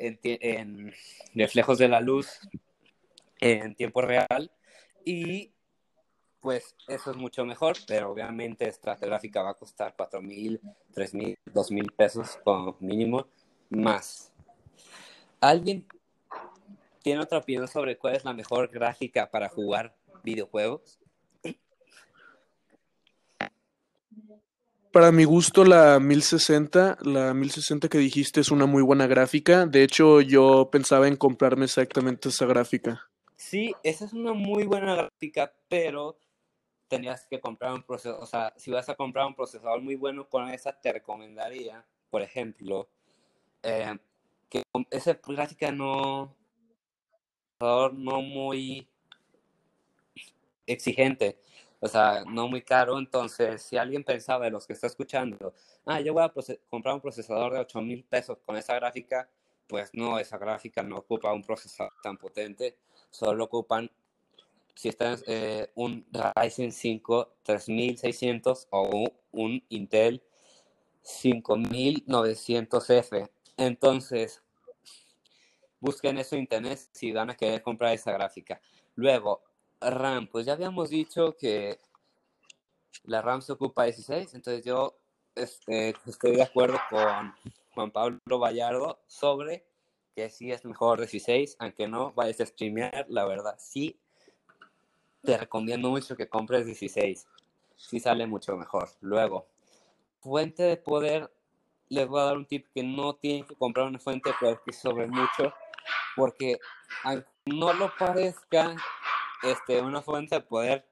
en, 0.01 0.93
reflejos 1.35 1.79
de 1.79 1.89
la 1.89 2.01
luz 2.01 2.41
en 3.41 3.75
tiempo 3.75 4.03
real 4.03 4.51
y 5.05 5.53
pues 6.41 6.75
eso 6.89 7.11
es 7.11 7.17
mucho 7.17 7.45
mejor, 7.45 7.77
pero 7.87 8.11
obviamente 8.11 8.67
esta 8.67 8.97
gráfica 8.97 9.43
va 9.43 9.51
a 9.51 9.55
costar 9.55 9.95
4 9.97 10.23
mil, 10.23 10.61
3 10.95 11.15
mil, 11.15 11.39
2 11.53 11.71
mil 11.71 11.93
pesos 11.93 12.39
como 12.43 12.77
mínimo 12.81 13.27
más. 13.69 14.33
¿Alguien 15.41 15.87
tiene 17.03 17.21
otra 17.21 17.39
opinión 17.39 17.69
sobre 17.69 17.99
cuál 17.99 18.17
es 18.17 18.25
la 18.25 18.33
mejor 18.33 18.69
gráfica 18.69 19.31
para 19.31 19.49
jugar 19.49 19.95
videojuegos? 20.23 20.99
Para 24.93 25.13
mi 25.13 25.23
gusto, 25.23 25.65
la 25.65 26.01
1060, 26.01 26.99
la 27.03 27.33
1060 27.33 27.89
que 27.89 27.99
dijiste 27.99 28.41
es 28.41 28.51
una 28.51 28.67
muy 28.67 28.83
buena 28.83 29.07
gráfica. 29.07 29.67
De 29.67 29.85
hecho, 29.85 30.21
yo 30.21 30.69
pensaba 30.73 31.07
en 31.07 31.15
comprarme 31.15 31.67
exactamente 31.67 32.29
esa 32.29 32.45
gráfica. 32.47 33.09
Sí, 33.37 33.73
esa 33.85 34.05
es 34.05 34.13
una 34.13 34.33
muy 34.33 34.65
buena 34.65 34.97
gráfica, 34.97 35.55
pero 35.69 36.19
tenías 36.89 37.25
que 37.27 37.39
comprar 37.39 37.73
un 37.73 37.85
procesador. 37.85 38.21
O 38.21 38.27
sea, 38.27 38.53
si 38.57 38.73
vas 38.73 38.89
a 38.89 38.97
comprar 38.97 39.27
un 39.27 39.37
procesador 39.37 39.81
muy 39.81 39.95
bueno 39.95 40.29
con 40.29 40.49
esa, 40.49 40.73
te 40.73 40.93
recomendaría, 40.93 41.87
por 42.11 42.23
ejemplo, 42.23 42.89
eh, 43.63 43.97
que 44.49 44.65
esa 44.91 45.21
gráfica 45.25 45.71
no, 45.71 46.35
no 47.61 48.23
muy 48.23 48.89
exigente 50.67 51.39
o 51.81 51.89
sea, 51.89 52.25
no 52.27 52.49
muy 52.49 52.63
caro. 52.63 52.99
Entonces, 52.99 53.63
si 53.63 53.77
alguien 53.77 54.05
pensaba 54.05 54.45
de 54.45 54.51
los 54.51 54.67
que 54.67 54.75
está 54.75 54.87
escuchando, 54.87 55.55
ah, 55.87 56.01
yo 56.01 56.13
voy 56.13 56.25
a 56.25 56.33
comprar 56.69 56.95
un 56.95 57.01
procesador 57.01 57.55
de 57.55 57.61
8 57.61 57.81
mil 57.81 58.05
pesos 58.05 58.39
con 58.45 58.57
esa 58.57 58.75
gráfica, 58.75 59.29
pues 59.67 59.91
no, 59.95 60.19
esa 60.19 60.37
gráfica 60.39 60.83
no 60.83 60.99
ocupa 60.99 61.33
un 61.33 61.43
procesador 61.43 61.93
tan 62.03 62.19
potente, 62.19 62.77
solo 63.11 63.45
ocupan, 63.45 63.91
si 64.75 64.89
está 64.89 65.17
eh, 65.27 65.71
un 65.75 66.07
Ryzen 66.13 66.73
5 66.73 67.37
3600 67.43 68.69
o 68.71 69.11
un 69.33 69.63
Intel 69.69 70.23
5900F. 71.03 73.31
Entonces, 73.57 74.43
busquen 75.81 76.19
eso 76.19 76.35
en 76.35 76.43
internet 76.43 76.79
si 76.93 77.13
van 77.13 77.31
a 77.31 77.37
querer 77.37 77.63
comprar 77.63 77.95
esa 77.95 78.13
gráfica. 78.13 78.61
Luego, 78.95 79.43
RAM, 79.81 80.27
pues 80.27 80.47
ya 80.47 80.53
habíamos 80.53 80.91
dicho 80.91 81.37
que 81.37 81.79
la 83.05 83.23
RAM 83.23 83.43
se 83.43 83.53
ocupa 83.53 83.85
16, 83.85 84.35
entonces 84.35 84.65
yo 84.65 84.97
este, 85.35 85.95
estoy 86.07 86.37
de 86.37 86.43
acuerdo 86.43 86.79
con 86.91 87.35
Juan 87.75 87.91
Pablo 87.91 88.39
Vallardo 88.39 89.01
sobre 89.07 89.65
que 90.15 90.29
sí 90.29 90.51
es 90.53 90.65
mejor 90.65 90.99
16, 90.99 91.57
aunque 91.59 91.89
no 91.89 92.13
vayas 92.13 92.41
a 92.41 92.47
streamear, 92.47 93.07
la 93.09 93.25
verdad, 93.25 93.57
sí 93.59 93.99
te 95.23 95.37
recomiendo 95.37 95.91
mucho 95.91 96.17
que 96.17 96.29
compres 96.29 96.67
16, 96.67 97.27
sí 97.77 98.01
sale 98.01 98.27
mucho 98.27 98.57
mejor. 98.57 98.89
Luego, 99.01 99.47
fuente 100.21 100.63
de 100.63 100.77
poder, 100.77 101.31
les 101.89 102.07
voy 102.07 102.21
a 102.21 102.25
dar 102.25 102.37
un 102.37 102.47
tip 102.47 102.67
que 102.75 102.83
no 102.83 103.15
tienen 103.15 103.45
que 103.45 103.55
comprar 103.55 103.87
una 103.87 103.99
fuente 103.99 104.31
de 104.31 104.37
poder 104.39 104.61
que 104.65 104.73
sobre 104.73 105.07
mucho, 105.07 105.53
porque 106.17 106.59
aunque 107.05 107.29
no 107.47 107.73
lo 107.73 107.93
parezca, 107.97 108.75
este, 109.43 109.81
una 109.81 110.03
fuente 110.03 110.37
de 110.37 110.41
poder, 110.43 110.87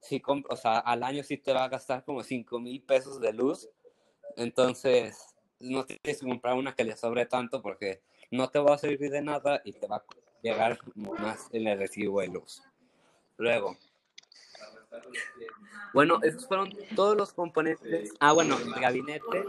si 0.00 0.22
o 0.26 0.56
sea, 0.56 0.78
al 0.78 1.02
año 1.02 1.22
sí 1.22 1.38
te 1.38 1.52
va 1.52 1.64
a 1.64 1.68
gastar 1.68 2.04
como 2.04 2.22
5 2.22 2.58
mil 2.60 2.82
pesos 2.82 3.20
de 3.20 3.32
luz. 3.32 3.68
Entonces, 4.36 5.34
no 5.60 5.84
tienes 5.86 6.20
que 6.20 6.26
comprar 6.26 6.54
una 6.54 6.74
que 6.74 6.84
le 6.84 6.96
sobre 6.96 7.26
tanto 7.26 7.62
porque 7.62 8.02
no 8.30 8.50
te 8.50 8.58
va 8.58 8.74
a 8.74 8.78
servir 8.78 9.10
de 9.10 9.22
nada 9.22 9.62
y 9.64 9.72
te 9.72 9.86
va 9.86 9.96
a 9.96 10.04
llegar 10.42 10.78
más 10.94 11.48
en 11.52 11.66
el 11.66 11.78
recibo 11.78 12.20
de 12.20 12.28
luz. 12.28 12.62
Luego, 13.36 13.76
bueno, 15.94 16.18
esos 16.22 16.46
fueron 16.46 16.70
todos 16.96 17.16
los 17.16 17.32
componentes. 17.32 18.12
Ah, 18.18 18.32
bueno, 18.32 18.58
el 18.58 18.80
gabinete. 18.80 19.44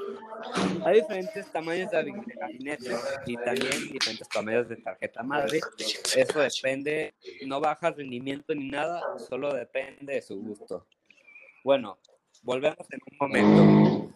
Hay 0.85 1.01
diferentes 1.01 1.51
tamaños 1.51 1.89
de 1.89 2.13
gabinete 2.39 2.95
y 3.25 3.35
también 3.35 3.91
diferentes 3.91 4.29
tamaños 4.29 4.69
de 4.69 4.77
tarjeta 4.77 5.23
madre. 5.23 5.59
Eso 6.15 6.39
depende, 6.39 7.15
no 7.45 7.59
baja 7.59 7.89
rendimiento 7.91 8.53
ni 8.53 8.69
nada, 8.69 9.01
solo 9.17 9.53
depende 9.53 10.13
de 10.13 10.21
su 10.21 10.39
gusto. 10.39 10.85
Bueno, 11.63 11.97
volvemos 12.43 12.85
en 12.91 12.99
un 13.11 13.17
momento. 13.17 14.13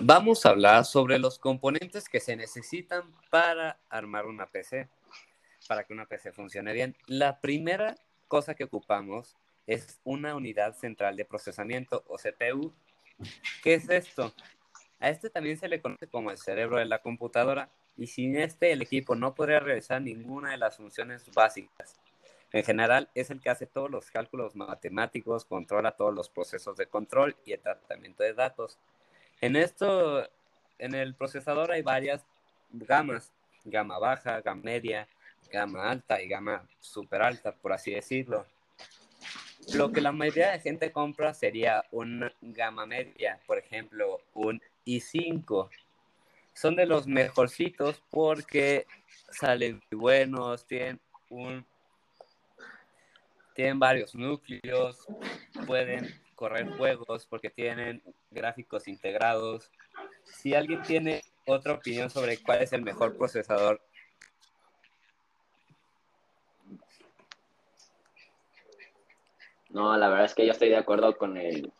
Vamos 0.00 0.46
a 0.46 0.50
hablar 0.50 0.86
sobre 0.86 1.18
los 1.18 1.38
componentes 1.38 2.08
que 2.08 2.18
se 2.18 2.34
necesitan 2.34 3.14
para 3.30 3.78
armar 3.90 4.26
una 4.26 4.46
PC, 4.46 4.88
para 5.68 5.84
que 5.84 5.92
una 5.92 6.06
PC 6.06 6.32
funcione 6.32 6.72
bien. 6.72 6.96
La 7.06 7.40
primera 7.40 7.94
cosa 8.26 8.54
que 8.54 8.64
ocupamos 8.64 9.36
es 9.66 10.00
una 10.04 10.34
unidad 10.34 10.74
central 10.74 11.14
de 11.16 11.26
procesamiento 11.26 12.04
o 12.08 12.16
CPU. 12.16 12.72
¿Qué 13.62 13.74
es 13.74 13.88
esto? 13.90 14.32
A 14.98 15.10
este 15.10 15.28
también 15.28 15.58
se 15.58 15.68
le 15.68 15.82
conoce 15.82 16.06
como 16.06 16.30
el 16.30 16.38
cerebro 16.38 16.78
de 16.78 16.86
la 16.86 17.02
computadora 17.02 17.68
y 17.96 18.06
sin 18.06 18.36
este 18.36 18.72
el 18.72 18.80
equipo 18.80 19.14
no 19.14 19.34
podría 19.34 19.60
realizar 19.60 20.00
ninguna 20.00 20.52
de 20.52 20.56
las 20.56 20.78
funciones 20.78 21.30
básicas. 21.34 22.00
En 22.50 22.64
general 22.64 23.10
es 23.14 23.30
el 23.30 23.40
que 23.40 23.50
hace 23.50 23.66
todos 23.66 23.90
los 23.90 24.10
cálculos 24.10 24.56
matemáticos, 24.56 25.44
controla 25.44 25.92
todos 25.92 26.14
los 26.14 26.30
procesos 26.30 26.76
de 26.76 26.86
control 26.86 27.36
y 27.44 27.52
el 27.52 27.60
tratamiento 27.60 28.22
de 28.22 28.32
datos 28.32 28.78
en 29.42 29.56
esto, 29.56 30.26
en 30.78 30.94
el 30.94 31.14
procesador 31.14 31.72
hay 31.72 31.82
varias 31.82 32.24
gamas, 32.70 33.32
gama 33.64 33.98
baja, 33.98 34.40
gama 34.40 34.62
media, 34.62 35.08
gama 35.50 35.90
alta 35.90 36.22
y 36.22 36.28
gama 36.28 36.66
super 36.80 37.20
alta, 37.20 37.52
por 37.52 37.72
así 37.72 37.90
decirlo. 37.90 38.46
Lo 39.74 39.90
que 39.92 40.00
la 40.00 40.12
mayoría 40.12 40.52
de 40.52 40.60
gente 40.60 40.92
compra 40.92 41.34
sería 41.34 41.84
una 41.90 42.32
gama 42.40 42.86
media, 42.86 43.40
por 43.46 43.58
ejemplo, 43.58 44.20
un 44.32 44.62
i5. 44.86 45.68
Son 46.54 46.76
de 46.76 46.86
los 46.86 47.08
mejorcitos 47.08 48.00
porque 48.10 48.86
salen 49.30 49.82
muy 49.90 50.00
buenos, 50.00 50.64
tienen 50.66 51.00
un 51.30 51.66
tienen 53.54 53.78
varios 53.78 54.14
núcleos, 54.14 55.06
pueden 55.66 56.14
correr 56.42 56.76
juegos 56.76 57.24
porque 57.26 57.50
tienen 57.50 58.02
gráficos 58.32 58.88
integrados. 58.88 59.70
Si 60.24 60.56
alguien 60.56 60.82
tiene 60.82 61.22
otra 61.46 61.74
opinión 61.74 62.10
sobre 62.10 62.42
cuál 62.42 62.62
es 62.62 62.72
el 62.72 62.82
mejor 62.82 63.16
procesador. 63.16 63.80
No, 69.70 69.96
la 69.96 70.08
verdad 70.08 70.24
es 70.24 70.34
que 70.34 70.44
yo 70.44 70.50
estoy 70.50 70.70
de 70.70 70.78
acuerdo 70.78 71.16
con 71.16 71.36
el 71.36 71.72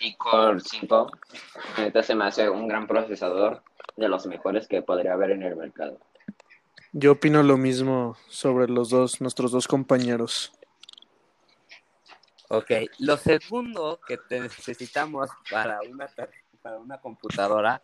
iCore 0.00 0.58
5. 0.58 1.12
Este 1.78 2.02
se 2.02 2.16
me 2.16 2.24
hace 2.24 2.50
un 2.50 2.66
gran 2.66 2.88
procesador 2.88 3.62
de 3.94 4.08
los 4.08 4.26
mejores 4.26 4.66
que 4.66 4.82
podría 4.82 5.12
haber 5.12 5.30
en 5.30 5.44
el 5.44 5.54
mercado. 5.54 6.00
Yo 6.90 7.12
opino 7.12 7.44
lo 7.44 7.56
mismo 7.56 8.16
sobre 8.26 8.66
los 8.66 8.90
dos, 8.90 9.20
nuestros 9.20 9.52
dos 9.52 9.68
compañeros. 9.68 10.55
Ok, 12.48 12.70
lo 13.00 13.16
segundo 13.16 13.98
que 14.06 14.20
necesitamos 14.30 15.30
para 15.50 15.80
una, 15.82 16.08
para 16.62 16.78
una 16.78 17.00
computadora 17.00 17.80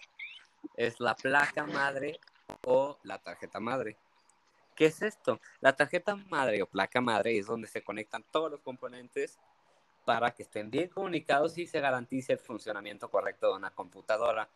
es 0.77 1.01
la 1.01 1.17
placa 1.17 1.67
madre 1.67 2.21
o 2.65 2.97
la 3.03 3.19
tarjeta 3.19 3.59
madre. 3.59 3.97
¿Qué 4.77 4.87
es 4.87 5.03
esto? 5.03 5.41
La 5.61 5.75
tarjeta 5.75 6.15
madre 6.15 6.63
o 6.63 6.67
placa 6.67 7.01
madre 7.01 7.37
es 7.37 7.47
donde 7.47 7.67
se 7.67 7.83
conectan 7.83 8.25
todos 8.31 8.53
los 8.53 8.61
componentes 8.61 9.41
para 10.05 10.31
que 10.31 10.45
estén 10.45 10.71
bien 10.71 10.89
comunicados 10.89 11.59
y 11.59 11.67
se 11.67 11.81
garantice 11.81 12.35
el 12.35 12.39
funcionamiento 12.39 13.11
correcto 13.11 13.49
de 13.49 13.57
una 13.57 13.71
computadora. 13.71 14.49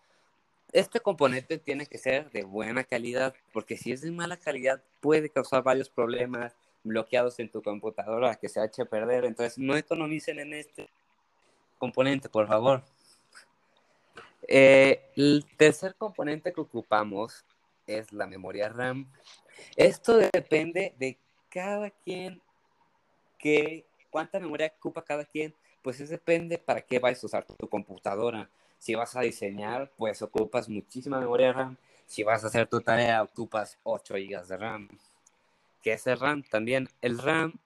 Este 0.72 1.00
componente 1.00 1.58
tiene 1.58 1.86
que 1.86 1.98
ser 1.98 2.30
de 2.30 2.44
buena 2.44 2.84
calidad, 2.84 3.34
porque 3.52 3.76
si 3.76 3.90
es 3.90 4.02
de 4.02 4.12
mala 4.12 4.36
calidad 4.36 4.82
puede 5.00 5.30
causar 5.30 5.64
varios 5.64 5.90
problemas, 5.90 6.56
bloqueados 6.86 7.38
en 7.38 7.50
tu 7.50 7.62
computadora 7.62 8.36
que 8.36 8.48
se 8.48 8.60
ha 8.60 8.64
hecho 8.64 8.86
perder. 8.86 9.24
Entonces, 9.24 9.58
no 9.58 9.76
economicen 9.76 10.38
en 10.38 10.54
este 10.54 10.88
componente, 11.78 12.28
por 12.28 12.46
favor. 12.46 12.82
Eh, 14.48 15.10
el 15.16 15.44
tercer 15.56 15.94
componente 15.96 16.52
que 16.52 16.60
ocupamos 16.60 17.44
es 17.86 18.12
la 18.12 18.26
memoria 18.26 18.68
RAM. 18.68 19.10
Esto 19.76 20.16
depende 20.16 20.94
de 20.98 21.18
cada 21.48 21.90
quien, 21.90 22.40
que, 23.38 23.86
cuánta 24.10 24.38
memoria 24.38 24.72
ocupa 24.78 25.02
cada 25.02 25.24
quien, 25.24 25.54
pues 25.82 26.00
eso 26.00 26.10
depende 26.10 26.58
para 26.58 26.80
qué 26.80 26.98
vas 26.98 27.22
a 27.22 27.26
usar 27.26 27.44
tu 27.44 27.68
computadora. 27.68 28.50
Si 28.78 28.94
vas 28.94 29.16
a 29.16 29.20
diseñar, 29.20 29.90
pues 29.96 30.20
ocupas 30.22 30.68
muchísima 30.68 31.18
memoria 31.18 31.52
RAM. 31.52 31.76
Si 32.06 32.22
vas 32.22 32.44
a 32.44 32.48
hacer 32.48 32.68
tu 32.68 32.80
tarea, 32.80 33.22
ocupas 33.22 33.78
8 33.82 34.14
GB 34.14 34.46
de 34.46 34.56
RAM. 34.56 34.88
¿Qué 35.86 35.92
es 35.92 36.04
el 36.08 36.18
RAM? 36.18 36.42
También 36.42 36.88
el 37.00 37.16
RAM 37.16 37.60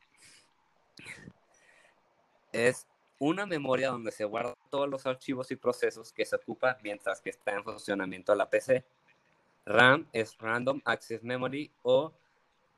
es 2.52 2.86
una 3.18 3.46
memoria 3.46 3.88
donde 3.88 4.12
se 4.12 4.26
guardan 4.26 4.56
todos 4.68 4.90
los 4.90 5.06
archivos 5.06 5.50
y 5.50 5.56
procesos 5.56 6.12
que 6.12 6.26
se 6.26 6.36
ocupan 6.36 6.76
mientras 6.82 7.22
que 7.22 7.30
está 7.30 7.52
en 7.52 7.64
funcionamiento 7.64 8.34
la 8.34 8.50
PC. 8.50 8.84
RAM 9.64 10.06
es 10.12 10.36
Random 10.36 10.82
Access 10.84 11.22
Memory 11.22 11.72
o 11.80 12.12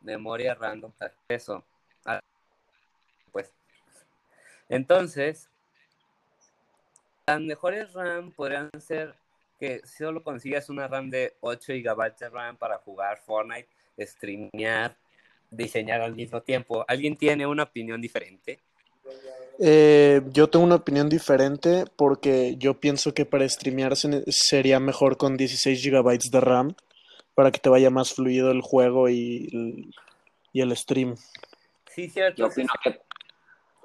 memoria 0.03 0.55
random 0.55 0.93
de 1.01 1.07
acceso. 1.07 1.65
Pues, 3.33 3.53
entonces, 4.69 5.51
las 7.27 7.41
mejores 7.41 7.93
RAM 7.95 8.31
podrían 8.31 8.71
ser 8.79 9.17
que 9.59 9.85
solo 9.85 10.23
consigas 10.23 10.69
una 10.69 10.87
RAM 10.87 11.11
de 11.11 11.37
8 11.41 11.73
GB 11.73 12.17
de 12.17 12.29
RAM 12.29 12.57
para 12.57 12.79
jugar 12.79 13.19
Fortnite, 13.19 13.69
streamear, 14.07 14.97
diseñar 15.53 16.01
al 16.01 16.15
mismo 16.15 16.41
tiempo. 16.43 16.85
¿Alguien 16.89 17.17
tiene 17.17 17.47
una 17.47 17.65
opinión 17.65 18.01
diferente? 18.01 18.59
Eh, 19.59 20.23
yo 20.33 20.49
tengo 20.49 20.65
una 20.65 20.77
opinión 20.77 21.09
diferente 21.09 21.85
porque 21.97 22.57
yo 22.57 22.81
pienso 22.81 23.15
que 23.15 23.27
para 23.27 23.49
streamear 23.49 23.95
sería 23.97 24.81
mejor 24.81 25.17
con 25.17 25.37
16 25.37 25.85
GB 25.85 26.19
de 26.31 26.41
RAM 26.41 26.75
para 27.35 27.51
que 27.51 27.61
te 27.61 27.69
vaya 27.69 27.91
más 27.91 28.15
fluido 28.15 28.51
el 28.51 28.63
juego 28.63 29.09
y, 29.09 29.91
y 30.53 30.61
el 30.61 30.77
stream. 30.77 31.17
Sí, 31.95 32.09
cierto. 32.09 32.39
Yo 32.39 32.47
opino 32.47 32.73
que, 32.83 33.01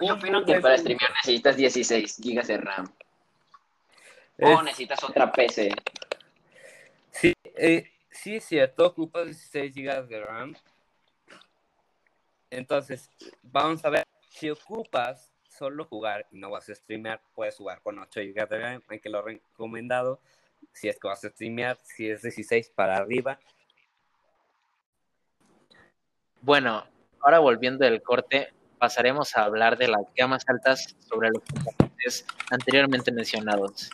yo 0.01 0.13
opino 0.13 0.45
que 0.45 0.59
para 0.59 0.77
streamear 0.77 1.11
necesitas 1.11 1.57
16 1.57 2.21
GB 2.21 2.45
de 2.45 2.57
RAM. 2.57 2.93
O 4.39 4.61
necesitas 4.61 5.03
otra 5.03 5.31
PC. 5.31 5.71
Sí, 7.11 7.33
eh, 7.55 7.91
sí 8.11 8.35
es 8.35 8.45
cierto, 8.45 8.85
ocupas 8.85 9.25
16 9.25 9.73
GB 9.75 10.07
de 10.07 10.21
RAM. 10.21 10.55
Entonces, 12.49 13.09
vamos 13.43 13.83
a 13.83 13.89
ver, 13.89 14.07
si 14.29 14.49
ocupas 14.49 15.31
solo 15.49 15.85
jugar 15.85 16.27
y 16.31 16.37
no 16.37 16.51
vas 16.51 16.69
a 16.69 16.75
streamear, 16.75 17.21
puedes 17.33 17.55
jugar 17.57 17.81
con 17.81 17.99
8 17.99 18.21
GB 18.21 18.49
de 18.49 18.81
aunque 18.87 19.09
lo 19.09 19.21
recomendado 19.21 20.19
si 20.71 20.87
es 20.87 20.99
que 20.99 21.07
vas 21.07 21.23
a 21.23 21.29
streamear, 21.29 21.77
si 21.83 22.09
es 22.09 22.21
16 22.21 22.69
para 22.69 22.97
arriba. 22.97 23.39
Bueno, 26.41 26.85
ahora 27.21 27.39
volviendo 27.39 27.83
del 27.83 28.01
corte, 28.01 28.53
pasaremos 28.77 29.35
a 29.35 29.43
hablar 29.43 29.77
de 29.77 29.87
las 29.87 30.03
gamas 30.15 30.43
altas 30.47 30.95
sobre 30.99 31.29
los 31.29 31.43
componentes 31.43 32.25
anteriormente 32.51 33.11
mencionados. 33.11 33.89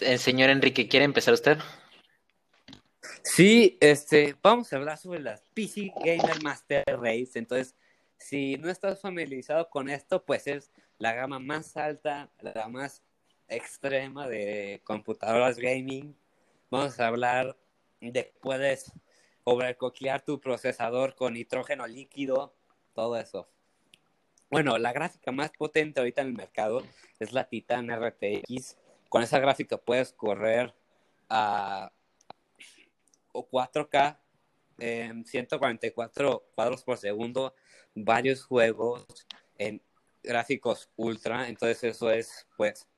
El 0.00 0.18
señor 0.18 0.50
Enrique, 0.50 0.88
¿quiere 0.88 1.04
empezar 1.04 1.34
usted? 1.34 1.58
Sí, 3.24 3.78
este, 3.80 4.36
vamos 4.42 4.72
a 4.72 4.76
hablar 4.76 4.98
sobre 4.98 5.20
las 5.20 5.42
PC 5.54 5.92
Gamer 5.96 6.42
Master 6.42 6.84
Race. 6.86 7.30
Entonces, 7.34 7.74
si 8.18 8.56
no 8.58 8.70
estás 8.70 9.00
familiarizado 9.00 9.68
con 9.70 9.88
esto, 9.88 10.24
pues 10.24 10.46
es 10.46 10.70
la 10.98 11.14
gama 11.14 11.38
más 11.38 11.76
alta, 11.76 12.30
la 12.40 12.68
más 12.68 13.02
extrema 13.48 14.28
de 14.28 14.80
computadoras 14.84 15.58
gaming. 15.58 16.14
Vamos 16.70 17.00
a 17.00 17.08
hablar 17.08 17.56
de 18.00 18.12
que 18.12 18.34
puedes 18.40 18.92
tu 20.24 20.40
procesador 20.40 21.14
con 21.14 21.34
nitrógeno 21.34 21.86
líquido, 21.86 22.54
todo 22.94 23.18
eso. 23.18 23.48
Bueno, 24.50 24.78
la 24.78 24.92
gráfica 24.92 25.32
más 25.32 25.50
potente 25.50 26.00
ahorita 26.00 26.22
en 26.22 26.28
el 26.28 26.34
mercado 26.34 26.82
es 27.18 27.32
la 27.32 27.48
Titan 27.48 27.90
RTX 27.90 28.76
con 29.14 29.22
esa 29.22 29.38
gráfica 29.38 29.76
puedes 29.76 30.12
correr 30.12 30.74
a 31.28 31.92
4K 33.34 34.18
en 34.78 35.24
144 35.24 36.44
cuadros 36.54 36.82
por 36.82 36.98
segundo, 36.98 37.54
varios 37.94 38.44
juegos 38.44 39.06
en 39.58 39.82
gráficos 40.22 40.90
ultra, 40.96 41.48
entonces 41.48 41.84
eso 41.84 42.10
es 42.10 42.46
pues 42.56 42.88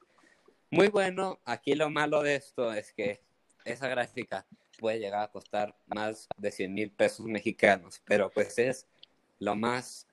muy 0.70 0.88
bueno. 0.88 1.40
Aquí 1.44 1.74
lo 1.74 1.90
malo 1.90 2.22
de 2.22 2.36
esto 2.36 2.72
es 2.72 2.92
que 2.92 3.22
esa 3.64 3.88
gráfica 3.88 4.46
puede 4.78 4.98
llegar 4.98 5.22
a 5.22 5.30
costar 5.30 5.76
más 5.86 6.28
de 6.36 6.52
100 6.52 6.74
mil 6.74 6.90
pesos 6.90 7.26
mexicanos, 7.26 8.00
pero 8.04 8.30
pues 8.30 8.58
es 8.58 8.86
lo 9.38 9.56
más 9.56 10.06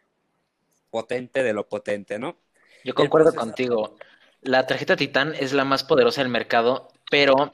potente 0.89 1.43
de 1.43 1.53
lo 1.53 1.67
potente, 1.67 2.19
¿no? 2.19 2.37
Yo 2.83 2.93
concuerdo 2.93 3.33
contigo. 3.33 3.95
La 4.41 4.67
tarjeta 4.67 4.95
Titan 4.95 5.33
es 5.35 5.53
la 5.53 5.63
más 5.63 5.83
poderosa 5.83 6.21
del 6.21 6.29
mercado, 6.29 6.89
pero 7.09 7.51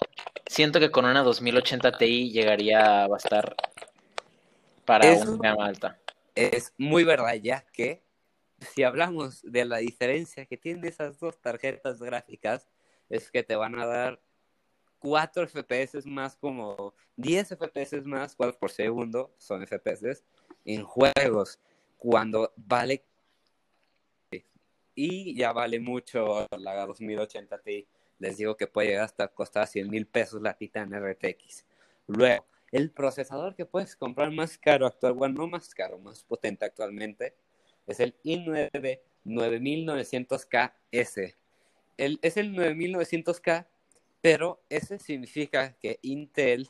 siento 0.50 0.80
que 0.80 0.90
con 0.90 1.06
una 1.06 1.22
2080 1.22 1.98
Ti 1.98 2.32
llegaría 2.32 3.04
a 3.04 3.08
bastar 3.08 3.56
para 4.84 5.14
una 5.14 5.52
gama 5.52 5.68
alta. 5.68 6.00
Es 6.34 6.74
muy 6.78 7.04
verdad, 7.04 7.36
ya 7.36 7.64
que 7.72 8.02
si 8.74 8.84
hablamos 8.84 9.42
de 9.44 9.64
la 9.66 9.78
diferencia 9.78 10.48
que 10.48 10.58
tienen 10.58 10.84
esas 10.86 11.20
dos 11.20 11.40
tarjetas 11.40 12.02
gráficas, 12.02 12.68
es 13.10 13.30
que 13.30 13.44
te 13.44 13.56
van 13.56 13.80
a 13.80 13.86
dar 13.86 14.20
4 14.98 15.48
FPS 15.48 16.06
más 16.08 16.36
como 16.36 16.96
10 17.16 17.50
FPS 17.50 18.04
más 18.06 18.36
cuadros 18.36 18.58
por 18.58 18.72
segundo, 18.72 19.32
son 19.38 19.66
FPS, 19.66 20.24
en 20.66 20.84
juegos, 20.84 21.60
cuando 21.98 22.52
vale 22.58 23.06
y 24.96 25.36
ya 25.36 25.54
vale 25.54 25.80
mucho 25.80 26.48
la 26.58 26.86
2080 26.88 27.60
Ti. 27.60 27.88
Les 28.20 28.38
digo 28.38 28.56
que 28.56 28.68
puede 28.68 28.90
llegar 28.90 29.06
hasta 29.06 29.28
costar 29.30 29.68
100 29.68 29.90
mil 29.90 30.06
pesos 30.06 30.42
la 30.42 30.54
Titan 30.54 30.94
RTX. 30.94 31.66
Luego, 32.08 32.46
el 32.72 32.92
procesador 32.92 33.56
que 33.56 33.66
puedes 33.66 33.96
comprar 33.96 34.32
más 34.32 34.58
caro 34.58 34.86
actual, 34.86 35.14
bueno, 35.14 35.36
no 35.36 35.48
más 35.48 35.74
caro, 35.74 35.98
más 36.00 36.24
potente 36.24 36.66
actualmente, 36.66 37.34
es 37.88 38.00
el 38.00 38.16
i9 38.24 39.00
9900KS. 39.26 41.36
El, 41.98 42.20
es 42.22 42.38
el 42.38 42.54
9900K, 42.54 43.66
pero 44.22 44.62
ese 44.70 45.00
significa 45.00 45.74
que 45.74 46.00
Intel 46.02 46.70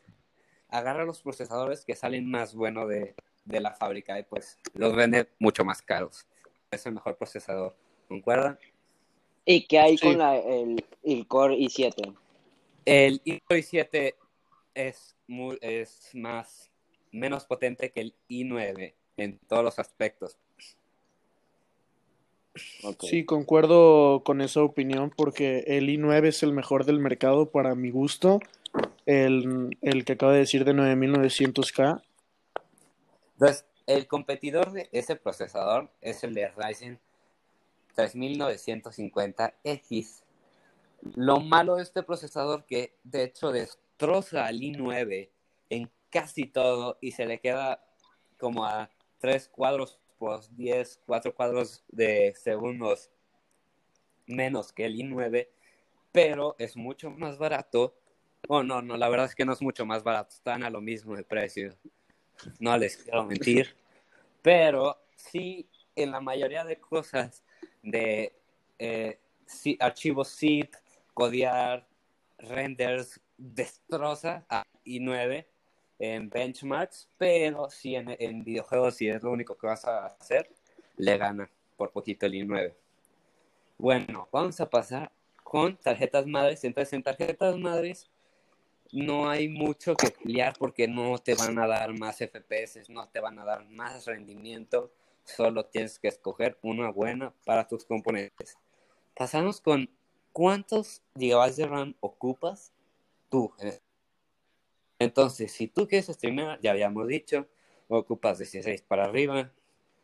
agarra 0.70 1.06
los 1.06 1.22
procesadores 1.22 1.86
que 1.86 1.96
salen 1.96 2.30
más 2.30 2.56
buenos 2.56 2.90
de, 2.90 3.16
de 3.46 3.60
la 3.60 3.74
fábrica 3.74 4.18
y 4.20 4.24
pues 4.24 4.58
los 4.74 4.96
vende 4.96 5.30
mucho 5.40 5.66
más 5.66 5.82
caros. 5.82 6.28
Es 6.72 6.86
el 6.86 6.94
mejor 6.94 7.18
procesador. 7.18 7.76
¿Concuerdan? 8.08 8.58
¿Y 9.52 9.66
qué 9.66 9.80
hay 9.80 9.98
con 9.98 10.22
el, 10.22 10.86
el, 11.02 11.28
Core 11.28 11.56
i7? 11.56 12.16
El 12.86 13.20
Core 13.48 13.62
i7 13.62 14.14
es, 14.76 15.16
muy, 15.26 15.58
es 15.60 16.12
más, 16.14 16.70
menos 17.12 17.46
potente 17.46 17.92
que 17.92 18.02
el 18.02 18.16
i9 18.30 18.94
en 19.18 19.40
todos 19.48 19.64
los 19.64 19.80
aspectos. 19.80 20.38
Sí, 23.00 23.26
concuerdo 23.26 24.24
con 24.24 24.42
esa 24.42 24.62
opinión 24.62 25.12
porque 25.18 25.64
el 25.66 25.90
i9 25.90 26.28
es 26.28 26.44
el 26.44 26.54
mejor 26.54 26.86
del 26.86 27.00
mercado 27.00 27.50
para 27.50 27.74
mi 27.74 27.90
gusto. 27.90 28.42
El, 29.08 29.76
el 29.82 30.06
que 30.06 30.14
acaba 30.14 30.34
de 30.34 30.40
decir 30.40 30.64
de 30.64 30.76
9900K. 30.76 32.04
Entonces, 33.34 33.66
el 33.88 34.06
competidor 34.06 34.74
de 34.74 34.90
ese 34.92 35.16
procesador 35.16 35.90
es 36.02 36.24
el 36.24 36.36
de 36.36 36.50
Ryzen 36.50 37.00
3950X. 37.96 40.24
Lo 41.16 41.40
malo 41.40 41.78
de 41.78 41.84
este 41.84 42.04
procesador 42.04 42.66
que 42.66 42.98
de 43.04 43.24
hecho 43.24 43.52
destroza 43.52 44.46
al 44.46 44.60
i9 44.60 45.30
en 45.70 45.90
casi 46.10 46.46
todo 46.46 46.98
y 47.02 47.12
se 47.12 47.26
le 47.26 47.40
queda 47.40 47.84
como 48.38 48.66
a 48.66 48.90
3 49.20 49.50
cuadros 49.50 50.00
por 50.18 50.42
10, 50.56 51.02
4 51.06 51.34
cuadros 51.34 51.84
de 51.88 52.34
segundos 52.36 53.10
menos 54.26 54.72
que 54.72 54.86
el 54.86 54.96
i9, 54.96 55.48
pero 56.12 56.56
es 56.60 56.76
mucho 56.76 57.12
más 57.12 57.38
barato. 57.38 57.96
Oh, 58.48 58.64
no, 58.64 58.82
no, 58.82 58.98
la 58.98 59.10
verdad 59.10 59.28
es 59.28 59.36
que 59.36 59.46
no 59.46 59.54
es 59.54 59.62
mucho 59.62 59.86
más 59.86 60.04
barato, 60.04 60.36
están 60.36 60.64
a 60.64 60.70
lo 60.70 60.82
mismo 60.82 61.16
de 61.16 61.24
precio. 61.24 61.76
No 62.60 62.78
les 62.78 62.98
quiero 62.98 63.26
mentir, 63.26 63.76
pero 64.42 64.98
sí, 65.16 65.70
en 65.96 66.12
la 66.12 66.22
mayoría 66.22 66.64
de 66.64 66.80
cosas 66.80 67.44
de 67.82 68.34
eh, 68.78 69.20
archivos 69.80 70.36
zip, 70.36 70.74
codear, 71.14 71.86
renders, 72.38 73.20
destroza 73.38 74.46
a 74.50 74.66
i9 74.86 75.46
en 76.00 76.30
benchmarks, 76.30 77.10
pero 77.18 77.70
si 77.70 77.96
en, 77.96 78.44
videojuegos, 78.44 78.96
si 78.96 79.10
es 79.10 79.22
lo 79.22 79.32
único 79.32 79.58
que 79.58 79.68
vas 79.68 79.86
a 79.86 80.06
hacer, 80.06 80.50
le 80.98 81.18
gana 81.18 81.50
por 81.76 81.92
poquito 81.92 82.26
el 82.26 82.34
i9. 82.34 82.74
Bueno, 83.78 84.28
vamos 84.32 84.60
a 84.60 84.70
pasar 84.70 85.12
con 85.44 85.76
tarjetas 85.78 86.26
madres. 86.26 86.64
Entonces, 86.64 86.94
en 86.94 87.04
tarjetas 87.04 87.58
madres 87.58 88.10
no 88.92 89.30
hay 89.30 89.48
mucho 89.48 89.96
que 89.96 90.12
pelear 90.12 90.54
porque 90.58 90.88
no 90.88 91.18
te 91.18 91.36
van 91.36 91.58
a 91.60 91.68
dar 91.68 91.98
más 91.98 92.18
FPS, 92.18 92.90
no 92.90 93.08
te 93.08 93.20
van 93.20 93.40
a 93.40 93.46
dar 93.46 93.66
más 93.70 94.06
rendimiento. 94.06 94.92
Solo 95.36 95.66
tienes 95.66 96.00
que 96.00 96.08
escoger 96.08 96.58
una 96.62 96.90
buena 96.92 97.34
para 97.46 97.68
tus 97.68 97.86
componentes. 97.86 98.58
Pasamos 99.16 99.62
con 99.62 99.90
cuántos 100.34 101.02
gigabytes 101.18 101.58
de 101.58 101.68
RAM 101.68 101.96
ocupas 102.00 102.72
tú. 103.30 103.54
Entonces, 104.98 105.52
si 105.52 105.68
tú 105.68 105.88
quieres 105.88 106.08
streamear, 106.08 106.60
ya 106.62 106.72
habíamos 106.72 107.08
dicho, 107.08 107.48
ocupas 107.88 108.40
16 108.40 108.82
para 108.82 109.06
arriba. 109.06 109.52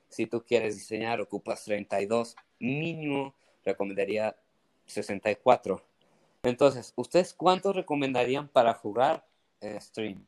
Si 0.09 0.27
tú 0.27 0.43
quieres 0.43 0.75
diseñar, 0.75 1.19
ocupas 1.19 1.65
32 1.65 2.35
mínimo. 2.59 3.33
Recomendaría 3.65 4.35
64. 4.85 5.81
Entonces, 6.43 6.93
¿ustedes 6.95 7.33
cuántos 7.33 7.75
recomendarían 7.75 8.47
para 8.47 8.73
jugar 8.73 9.25
en 9.59 9.81
stream? 9.81 10.25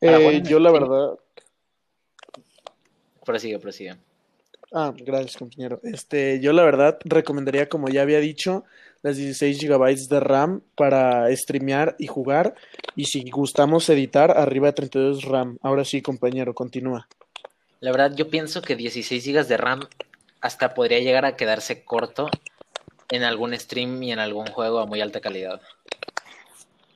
Eh, 0.00 0.42
yo 0.44 0.60
la 0.60 0.70
verdad. 0.70 1.18
Prosigue, 3.26 3.58
prosigue. 3.58 3.96
Ah, 4.72 4.94
gracias, 4.96 5.36
compañero. 5.36 5.80
Este, 5.82 6.40
yo 6.40 6.52
la 6.52 6.62
verdad 6.62 6.98
recomendaría, 7.04 7.68
como 7.68 7.88
ya 7.88 8.02
había 8.02 8.20
dicho, 8.20 8.64
las 9.02 9.16
16 9.16 9.60
GB 9.60 10.08
de 10.08 10.20
RAM 10.20 10.62
para 10.76 11.34
streamear 11.36 11.96
y 11.98 12.06
jugar. 12.06 12.54
Y 12.94 13.06
si 13.06 13.28
gustamos 13.30 13.88
editar, 13.88 14.30
arriba 14.30 14.68
de 14.68 14.72
32 14.74 15.24
RAM. 15.24 15.58
Ahora 15.62 15.84
sí, 15.84 16.02
compañero, 16.02 16.54
continúa. 16.54 17.08
La 17.80 17.90
verdad, 17.90 18.14
yo 18.16 18.30
pienso 18.30 18.62
que 18.62 18.76
16 18.76 19.24
GB 19.26 19.46
de 19.46 19.56
RAM 19.56 19.80
hasta 20.40 20.74
podría 20.74 21.00
llegar 21.00 21.24
a 21.24 21.36
quedarse 21.36 21.84
corto 21.84 22.30
en 23.10 23.24
algún 23.24 23.58
stream 23.58 24.02
y 24.02 24.12
en 24.12 24.20
algún 24.20 24.46
juego 24.46 24.78
a 24.78 24.86
muy 24.86 25.00
alta 25.00 25.20
calidad. 25.20 25.60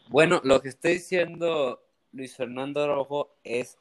Bueno, 0.09 0.41
lo 0.45 0.61
que 0.61 0.69
está 0.69 0.89
diciendo 0.89 1.83
Luis 2.13 2.37
Fernando 2.37 2.87
Rojo 2.87 3.37
es 3.45 3.79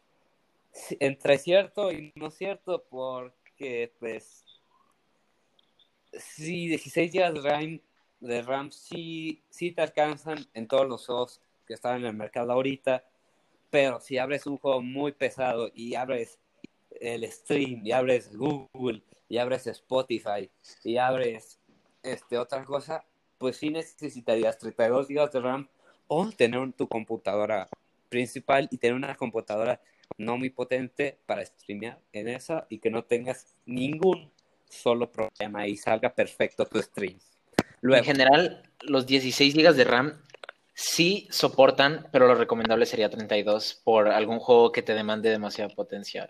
entre 0.99 1.37
cierto 1.37 1.91
y 1.91 2.11
no 2.15 2.31
cierto 2.31 2.83
porque 2.89 3.93
pues 3.99 4.45
si 6.13 6.67
16 6.67 7.11
GB 7.11 7.33
de 7.33 7.41
RAM, 7.41 7.81
de 8.19 8.41
RAM 8.41 8.71
sí, 8.71 9.43
sí 9.49 9.71
te 9.71 9.81
alcanzan 9.81 10.45
en 10.53 10.67
todos 10.67 10.87
los 10.87 11.05
juegos 11.05 11.41
que 11.67 11.73
están 11.73 11.97
en 11.97 12.05
el 12.05 12.13
mercado 12.13 12.51
ahorita, 12.51 13.03
pero 13.69 13.99
si 13.99 14.17
abres 14.17 14.45
un 14.47 14.57
juego 14.57 14.81
muy 14.81 15.11
pesado 15.11 15.69
y 15.73 15.95
abres 15.95 16.39
el 16.99 17.29
stream 17.31 17.85
y 17.85 17.91
abres 17.91 18.35
Google 18.35 19.03
y 19.27 19.37
abres 19.37 19.67
Spotify 19.67 20.49
y 20.83 20.97
abres 20.97 21.59
este, 22.03 22.37
otra 22.37 22.65
cosa, 22.65 23.05
pues 23.37 23.57
sí 23.57 23.69
necesitarías 23.69 24.57
32 24.57 25.07
GB 25.07 25.31
de 25.31 25.39
RAM 25.39 25.69
o 26.07 26.29
tener 26.31 26.73
tu 26.73 26.87
computadora 26.87 27.69
principal 28.09 28.67
y 28.71 28.77
tener 28.77 28.95
una 28.95 29.15
computadora 29.15 29.79
no 30.19 30.38
muy 30.38 30.49
potente 30.51 31.17
para 31.25 31.43
streamear 31.43 31.99
en 32.13 32.27
esa 32.27 32.67
y 32.69 32.79
que 32.79 32.91
no 32.91 33.03
tengas 33.03 33.55
ningún 33.65 34.32
solo 34.69 35.12
problema 35.12 35.65
y 35.65 35.75
salga 35.77 36.13
perfecto 36.13 36.65
tu 36.65 36.79
stream. 36.82 37.17
En 37.82 38.03
general, 38.03 38.69
los 38.82 39.08
16 39.08 39.55
GB 39.55 39.73
de 39.73 39.84
RAM 39.86 40.21
sí 40.73 41.27
soportan, 41.32 42.08
pero 42.12 42.27
lo 42.27 42.36
recomendable 42.36 42.86
sería 42.86 43.10
32 43.10 43.82
por 43.84 44.10
algún 44.10 44.39
juego 44.39 44.71
que 44.71 44.82
te 44.82 44.93
demande 44.93 45.29
demasiada 45.29 45.73
potencia. 45.73 46.29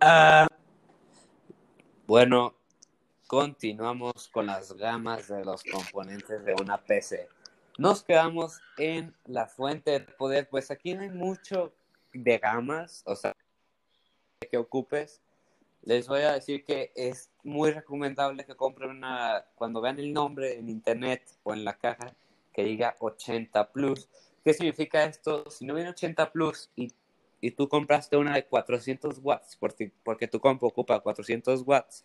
Ah. 0.00 0.46
Bueno, 2.06 2.54
continuamos 3.26 4.28
con 4.28 4.44
las 4.44 4.74
gamas 4.74 5.28
de 5.28 5.42
los 5.42 5.64
componentes 5.64 6.44
de 6.44 6.54
una 6.60 6.76
PC. 6.76 7.28
Nos 7.78 8.02
quedamos 8.02 8.60
en 8.78 9.14
la 9.26 9.46
fuente 9.46 9.90
de 9.90 10.00
poder, 10.00 10.48
pues 10.48 10.70
aquí 10.70 10.94
no 10.94 11.02
hay 11.02 11.10
mucho 11.10 11.74
de 12.12 12.38
gamas, 12.38 13.02
o 13.06 13.16
sea, 13.16 13.34
que 14.50 14.56
ocupes. 14.56 15.20
Les 15.82 16.08
voy 16.08 16.20
a 16.20 16.32
decir 16.32 16.64
que 16.64 16.92
es 16.94 17.30
muy 17.42 17.70
recomendable 17.72 18.46
que 18.46 18.54
compren 18.54 18.90
una, 18.90 19.44
cuando 19.54 19.80
vean 19.80 19.98
el 19.98 20.12
nombre 20.12 20.58
en 20.58 20.68
internet 20.68 21.22
o 21.42 21.52
en 21.52 21.64
la 21.64 21.76
caja, 21.76 22.14
que 22.52 22.64
diga 22.64 22.96
80 23.00 23.72
Plus. 23.72 24.08
¿Qué 24.44 24.54
significa 24.54 25.04
esto? 25.04 25.50
Si 25.50 25.66
no 25.66 25.74
viene 25.74 25.90
80 25.90 26.32
Plus 26.32 26.70
y 26.76 26.88
y 27.44 27.50
tú 27.50 27.68
compraste 27.68 28.16
una 28.16 28.34
de 28.34 28.46
400 28.46 29.18
watts, 29.22 29.56
porque, 29.56 29.92
porque 30.02 30.26
tu 30.26 30.40
compu 30.40 30.66
ocupa 30.66 31.00
400 31.00 31.60
watts, 31.66 32.02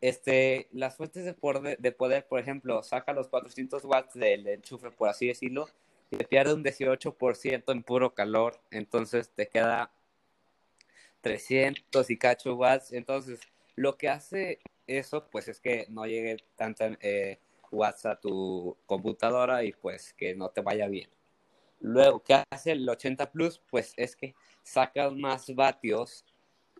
este, 0.00 0.68
las 0.72 0.96
fuentes 0.96 1.24
de 1.24 1.34
poder, 1.34 1.78
de 1.78 1.92
poder, 1.92 2.26
por 2.26 2.40
ejemplo, 2.40 2.82
saca 2.82 3.12
los 3.12 3.28
400 3.28 3.84
watts 3.84 4.14
del 4.14 4.46
enchufe, 4.46 4.90
por 4.90 5.08
así 5.08 5.26
decirlo, 5.26 5.68
y 6.10 6.16
te 6.16 6.24
pierde 6.24 6.54
un 6.54 6.62
18% 6.62 7.72
en 7.72 7.82
puro 7.82 8.14
calor, 8.14 8.60
entonces 8.70 9.30
te 9.30 9.48
queda 9.48 9.90
300 11.20 12.10
y 12.10 12.16
cacho 12.16 12.54
watts, 12.54 12.92
entonces 12.92 13.40
lo 13.74 13.96
que 13.96 14.08
hace 14.08 14.60
eso, 14.86 15.28
pues 15.30 15.48
es 15.48 15.60
que 15.60 15.86
no 15.90 16.06
llegue 16.06 16.38
tanta 16.56 16.96
eh, 17.00 17.38
watts 17.70 18.06
a 18.06 18.16
tu 18.16 18.76
computadora 18.86 19.64
y 19.64 19.72
pues 19.72 20.12
que 20.14 20.34
no 20.34 20.48
te 20.50 20.62
vaya 20.62 20.88
bien. 20.88 21.10
Luego, 21.80 22.22
¿qué 22.22 22.42
hace 22.50 22.72
el 22.72 22.88
80 22.88 23.30
Plus? 23.30 23.60
Pues 23.70 23.92
es 23.96 24.16
que 24.16 24.34
saca 24.62 25.10
más 25.10 25.54
vatios 25.54 26.24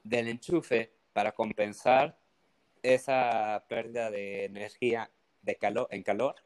del 0.02 0.28
enchufe 0.28 0.92
para 1.12 1.32
compensar 1.32 2.16
esa 2.82 3.64
pérdida 3.68 4.10
de 4.10 4.44
energía 4.44 5.10
de 5.42 5.56
calor, 5.56 5.88
en 5.90 6.02
calor 6.02 6.36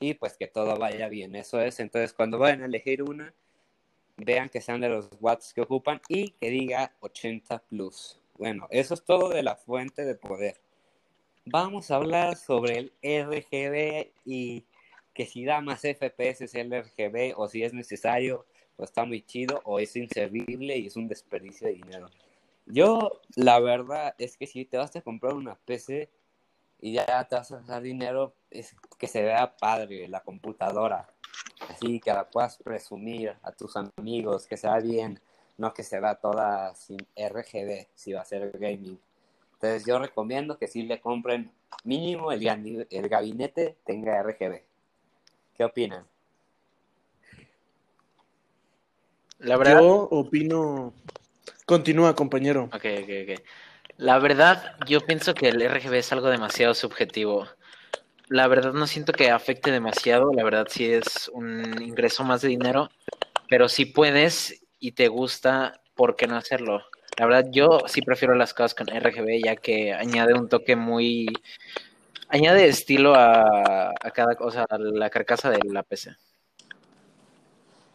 y 0.00 0.14
pues 0.14 0.36
que 0.36 0.46
todo 0.46 0.76
vaya 0.76 1.08
bien. 1.08 1.34
Eso 1.34 1.60
es, 1.60 1.80
entonces 1.80 2.12
cuando 2.12 2.38
vayan 2.38 2.62
a 2.62 2.66
elegir 2.66 3.02
una, 3.02 3.34
vean 4.16 4.48
que 4.48 4.60
sean 4.60 4.80
de 4.80 4.88
los 4.88 5.08
watts 5.20 5.52
que 5.54 5.62
ocupan 5.62 6.00
y 6.08 6.30
que 6.32 6.50
diga 6.50 6.92
80 7.00 7.58
plus. 7.68 8.20
Bueno, 8.34 8.68
eso 8.70 8.94
es 8.94 9.04
todo 9.04 9.30
de 9.30 9.42
la 9.42 9.56
fuente 9.56 10.04
de 10.04 10.14
poder. 10.14 10.60
Vamos 11.44 11.90
a 11.90 11.96
hablar 11.96 12.36
sobre 12.36 12.78
el 12.78 12.92
RGB 13.02 14.12
y 14.24 14.64
que 15.14 15.26
si 15.26 15.44
da 15.44 15.60
más 15.60 15.80
FPS 15.82 16.54
el 16.54 16.70
RGB 16.70 17.34
o 17.36 17.48
si 17.48 17.64
es 17.64 17.72
necesario, 17.72 18.46
pues 18.76 18.90
está 18.90 19.04
muy 19.04 19.22
chido 19.22 19.60
o 19.64 19.80
es 19.80 19.96
inservible 19.96 20.76
y 20.76 20.86
es 20.86 20.96
un 20.96 21.08
desperdicio 21.08 21.66
de 21.66 21.74
dinero. 21.74 22.08
Yo, 22.70 23.22
la 23.34 23.58
verdad 23.60 24.14
es 24.18 24.36
que 24.36 24.46
si 24.46 24.66
te 24.66 24.76
vas 24.76 24.94
a 24.94 25.00
comprar 25.00 25.32
una 25.32 25.54
PC 25.54 26.10
y 26.80 26.92
ya 26.92 27.26
te 27.26 27.36
vas 27.36 27.50
a 27.50 27.56
gastar 27.56 27.82
dinero, 27.82 28.34
es 28.50 28.76
que 28.98 29.06
se 29.06 29.22
vea 29.22 29.56
padre 29.56 30.06
la 30.06 30.20
computadora. 30.20 31.08
Así 31.68 31.98
que 31.98 32.12
la 32.12 32.28
puedas 32.28 32.58
presumir 32.58 33.34
a 33.42 33.52
tus 33.52 33.74
amigos, 33.76 34.46
que 34.46 34.58
sea 34.58 34.78
bien, 34.80 35.18
no 35.56 35.72
que 35.72 35.82
se 35.82 35.98
vea 35.98 36.16
toda 36.16 36.74
sin 36.74 36.98
RGB, 37.16 37.86
si 37.94 38.12
va 38.12 38.20
a 38.20 38.26
ser 38.26 38.50
gaming. 38.58 39.00
Entonces 39.54 39.86
yo 39.86 39.98
recomiendo 39.98 40.58
que 40.58 40.68
si 40.68 40.82
le 40.82 41.00
compren 41.00 41.50
mínimo 41.84 42.32
el, 42.32 42.86
el 42.90 43.08
gabinete 43.08 43.76
tenga 43.84 44.22
RGB. 44.22 44.62
¿Qué 45.56 45.64
opinan? 45.64 46.06
La 49.38 49.56
verdad... 49.56 49.80
Yo 49.80 50.02
opino... 50.10 50.92
Continúa, 51.68 52.14
compañero. 52.14 52.64
Ok, 52.72 52.86
ok, 53.02 53.10
ok. 53.24 53.40
La 53.98 54.18
verdad, 54.18 54.76
yo 54.86 55.02
pienso 55.02 55.34
que 55.34 55.48
el 55.48 55.60
RGB 55.60 55.98
es 55.98 56.10
algo 56.14 56.30
demasiado 56.30 56.72
subjetivo. 56.72 57.46
La 58.28 58.48
verdad 58.48 58.72
no 58.72 58.86
siento 58.86 59.12
que 59.12 59.30
afecte 59.30 59.70
demasiado, 59.70 60.32
la 60.32 60.44
verdad 60.44 60.66
sí 60.70 60.90
es 60.90 61.28
un 61.34 61.82
ingreso 61.82 62.24
más 62.24 62.40
de 62.40 62.48
dinero, 62.48 62.88
pero 63.50 63.68
si 63.68 63.84
puedes 63.84 64.62
y 64.80 64.92
te 64.92 65.08
gusta, 65.08 65.82
¿por 65.94 66.16
qué 66.16 66.26
no 66.26 66.36
hacerlo? 66.36 66.84
La 67.18 67.26
verdad 67.26 67.50
yo 67.52 67.80
sí 67.86 68.00
prefiero 68.00 68.34
las 68.34 68.54
cosas 68.54 68.74
con 68.74 68.88
RGB 68.88 69.44
ya 69.44 69.56
que 69.56 69.92
añade 69.92 70.32
un 70.32 70.48
toque 70.48 70.74
muy 70.74 71.26
añade 72.30 72.66
estilo 72.66 73.14
a, 73.14 73.92
cada 74.14 74.36
cosa, 74.36 74.64
a 74.70 74.78
la 74.78 75.10
carcasa 75.10 75.50
de 75.50 75.58
la 75.70 75.82
PC. 75.82 76.16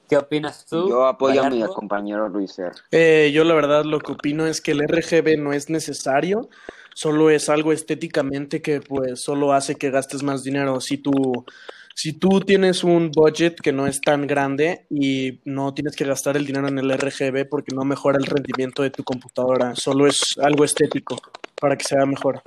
¿Qué 0.10 0.18
opinas 0.18 0.66
tú? 0.66 0.90
Yo 0.90 1.06
apoyo 1.06 1.44
a 1.44 1.50
mi 1.50 1.62
compañero 1.64 2.28
Luis. 2.30 2.56
Eh, 2.92 3.32
yo 3.34 3.44
la 3.44 3.54
verdad 3.54 3.86
lo 3.86 4.00
que 4.00 4.12
opino 4.12 4.46
es 4.46 4.62
que 4.62 4.72
el 4.72 4.82
RGB 4.82 5.38
no 5.38 5.54
es 5.54 5.70
necesario, 5.70 6.50
solo 6.94 7.30
es 7.30 7.50
algo 7.50 7.72
estéticamente 7.72 8.62
que 8.62 8.82
pues 8.82 9.22
solo 9.22 9.54
hace 9.54 9.76
que 9.76 9.92
gastes 9.92 10.24
más 10.24 10.44
dinero. 10.44 10.82
Si 10.82 10.98
tú, 10.98 11.46
si 11.96 12.14
tú 12.14 12.42
tienes 12.42 12.84
un 12.84 13.12
budget 13.12 13.60
que 13.60 13.72
no 13.72 13.88
es 13.88 14.02
tan 14.02 14.28
grande 14.28 14.86
y 14.90 15.42
no 15.46 15.74
tienes 15.74 15.96
que 15.96 16.06
gastar 16.06 16.38
el 16.38 16.46
dinero 16.46 16.68
en 16.68 16.80
el 16.80 16.92
RGB 16.92 17.48
porque 17.50 17.74
no 17.74 17.84
mejora 17.84 18.18
el 18.18 18.26
rendimiento 18.26 18.84
de 18.84 18.92
tu 18.92 19.04
computadora, 19.04 19.76
solo 19.76 20.06
es 20.08 20.38
algo 20.42 20.66
estético 20.66 21.18
para 21.60 21.78
que 21.78 21.86
sea 21.86 22.06
mejor. 22.06 22.42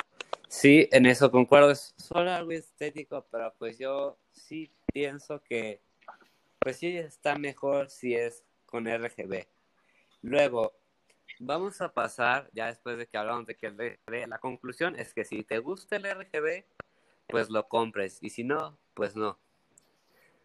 Sí, 0.49 0.89
en 0.93 1.07
eso 1.07 1.31
concuerdo, 1.31 1.73
es 1.73 1.95
solo 1.97 2.31
algo 2.31 2.53
estético, 2.53 3.27
pero 3.31 3.53
pues 3.59 3.79
yo 3.79 4.19
sí 4.31 4.71
pienso 4.93 5.43
que 5.43 5.83
pues 6.59 6.79
sí 6.79 6.97
está 6.97 7.37
mejor 7.37 7.91
si 7.91 8.15
es 8.15 8.45
con 8.67 8.87
RGB. 8.87 9.47
Luego, 10.23 10.75
vamos 11.39 11.81
a 11.81 11.93
pasar, 11.93 12.51
ya 12.53 12.67
después 12.67 12.99
de 12.99 13.07
que 13.07 13.17
hablamos 13.17 13.47
de 13.47 13.57
que 13.57 13.67
el 13.67 13.79
RGB, 13.79 14.29
la 14.29 14.39
conclusión 14.39 14.99
es 14.99 15.15
que 15.15 15.25
si 15.25 15.43
te 15.43 15.59
gusta 15.59 15.97
el 15.97 16.05
RGB, 16.05 16.65
pues 17.29 17.51
lo 17.51 17.69
compres, 17.69 18.19
y 18.23 18.31
si 18.31 18.45
no, 18.45 18.79
pues 18.95 19.17
no. 19.17 19.39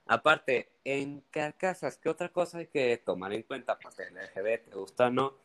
Aparte, 0.08 0.72
en 0.84 1.22
carcasas, 1.32 1.98
¿qué 1.98 2.10
otra 2.10 2.30
cosa 2.30 2.58
hay 2.58 2.68
que 2.68 2.98
tomar 2.98 3.34
en 3.34 3.44
cuenta? 3.44 3.78
Pues 3.80 4.00
el 4.00 4.18
RGB, 4.18 4.70
te 4.70 4.76
gusta 4.76 5.08
o 5.08 5.10
no, 5.10 5.38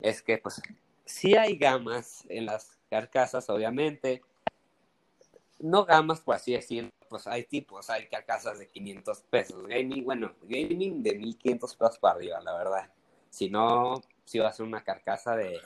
es 0.00 0.22
que 0.22 0.38
pues 0.38 0.60
sí 1.04 1.34
hay 1.34 1.56
gamas 1.56 2.24
en 2.28 2.46
las 2.46 2.78
carcasas, 2.90 3.48
obviamente. 3.48 4.22
No 5.58 5.84
gamas, 5.84 6.20
por 6.20 6.34
así 6.34 6.52
decirlo, 6.52 6.90
pues 7.12 7.26
hay 7.26 7.44
tipos, 7.44 7.90
hay 7.90 8.06
carcasas 8.08 8.58
de 8.58 8.70
500 8.70 9.20
pesos. 9.28 9.66
Gaming, 9.66 10.02
bueno, 10.02 10.34
gaming 10.40 11.02
de 11.02 11.14
1500 11.14 11.76
pesos 11.76 11.98
para 11.98 12.14
arriba, 12.14 12.40
la 12.40 12.54
verdad. 12.56 12.90
Si 13.28 13.50
no, 13.50 14.00
si 14.24 14.38
va 14.38 14.48
a 14.48 14.52
ser 14.52 14.64
una 14.64 14.82
carcasa 14.82 15.36
de 15.36 15.60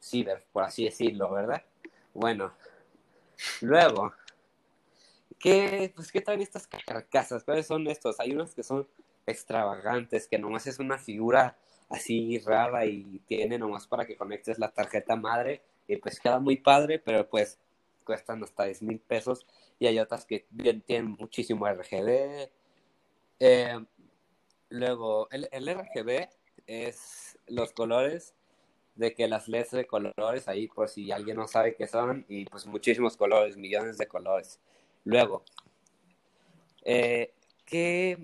ciber, 0.00 0.46
por 0.50 0.64
así 0.64 0.84
decirlo, 0.84 1.30
¿verdad? 1.30 1.62
Bueno, 2.14 2.54
luego, 3.60 4.14
¿qué, 5.38 5.92
pues, 5.94 6.10
¿qué 6.10 6.24
estas 6.40 6.66
carcasas? 6.66 7.44
¿Cuáles 7.44 7.66
son 7.66 7.86
estos? 7.88 8.18
Hay 8.20 8.32
unos 8.32 8.54
que 8.54 8.62
son 8.62 8.88
extravagantes, 9.26 10.28
que 10.28 10.38
nomás 10.38 10.66
es 10.66 10.78
una 10.78 10.96
figura 10.96 11.58
así 11.90 12.38
rara 12.38 12.86
y 12.86 13.20
tiene 13.26 13.58
nomás 13.58 13.86
para 13.86 14.06
que 14.06 14.16
conectes 14.16 14.58
la 14.58 14.70
tarjeta 14.70 15.14
madre 15.14 15.62
y 15.86 15.96
pues 15.96 16.20
queda 16.20 16.38
muy 16.38 16.56
padre, 16.56 16.98
pero 16.98 17.28
pues 17.28 17.58
cuestan 18.04 18.42
hasta 18.42 18.64
10 18.64 18.82
mil 18.84 18.98
pesos 18.98 19.46
y 19.78 19.86
hay 19.86 19.98
otras 19.98 20.24
que 20.24 20.46
tienen 20.86 21.16
muchísimo 21.18 21.66
RGB. 21.66 22.50
Eh, 23.40 23.78
luego, 24.70 25.28
el, 25.30 25.48
RGB 25.66 26.28
es 26.66 27.38
los 27.46 27.72
colores 27.72 28.34
de 28.96 29.14
que 29.14 29.28
las 29.28 29.48
LEDs 29.48 29.70
de 29.70 29.86
colores 29.86 30.48
ahí 30.48 30.66
por 30.66 30.88
si 30.88 31.12
alguien 31.12 31.36
no 31.36 31.46
sabe 31.46 31.76
qué 31.76 31.86
son 31.86 32.26
y 32.28 32.46
pues 32.46 32.66
muchísimos 32.66 33.16
colores, 33.16 33.56
millones 33.56 33.96
de 33.96 34.08
colores. 34.08 34.58
Luego, 35.04 35.44
eh, 36.82 37.32
¿qué 37.64 38.18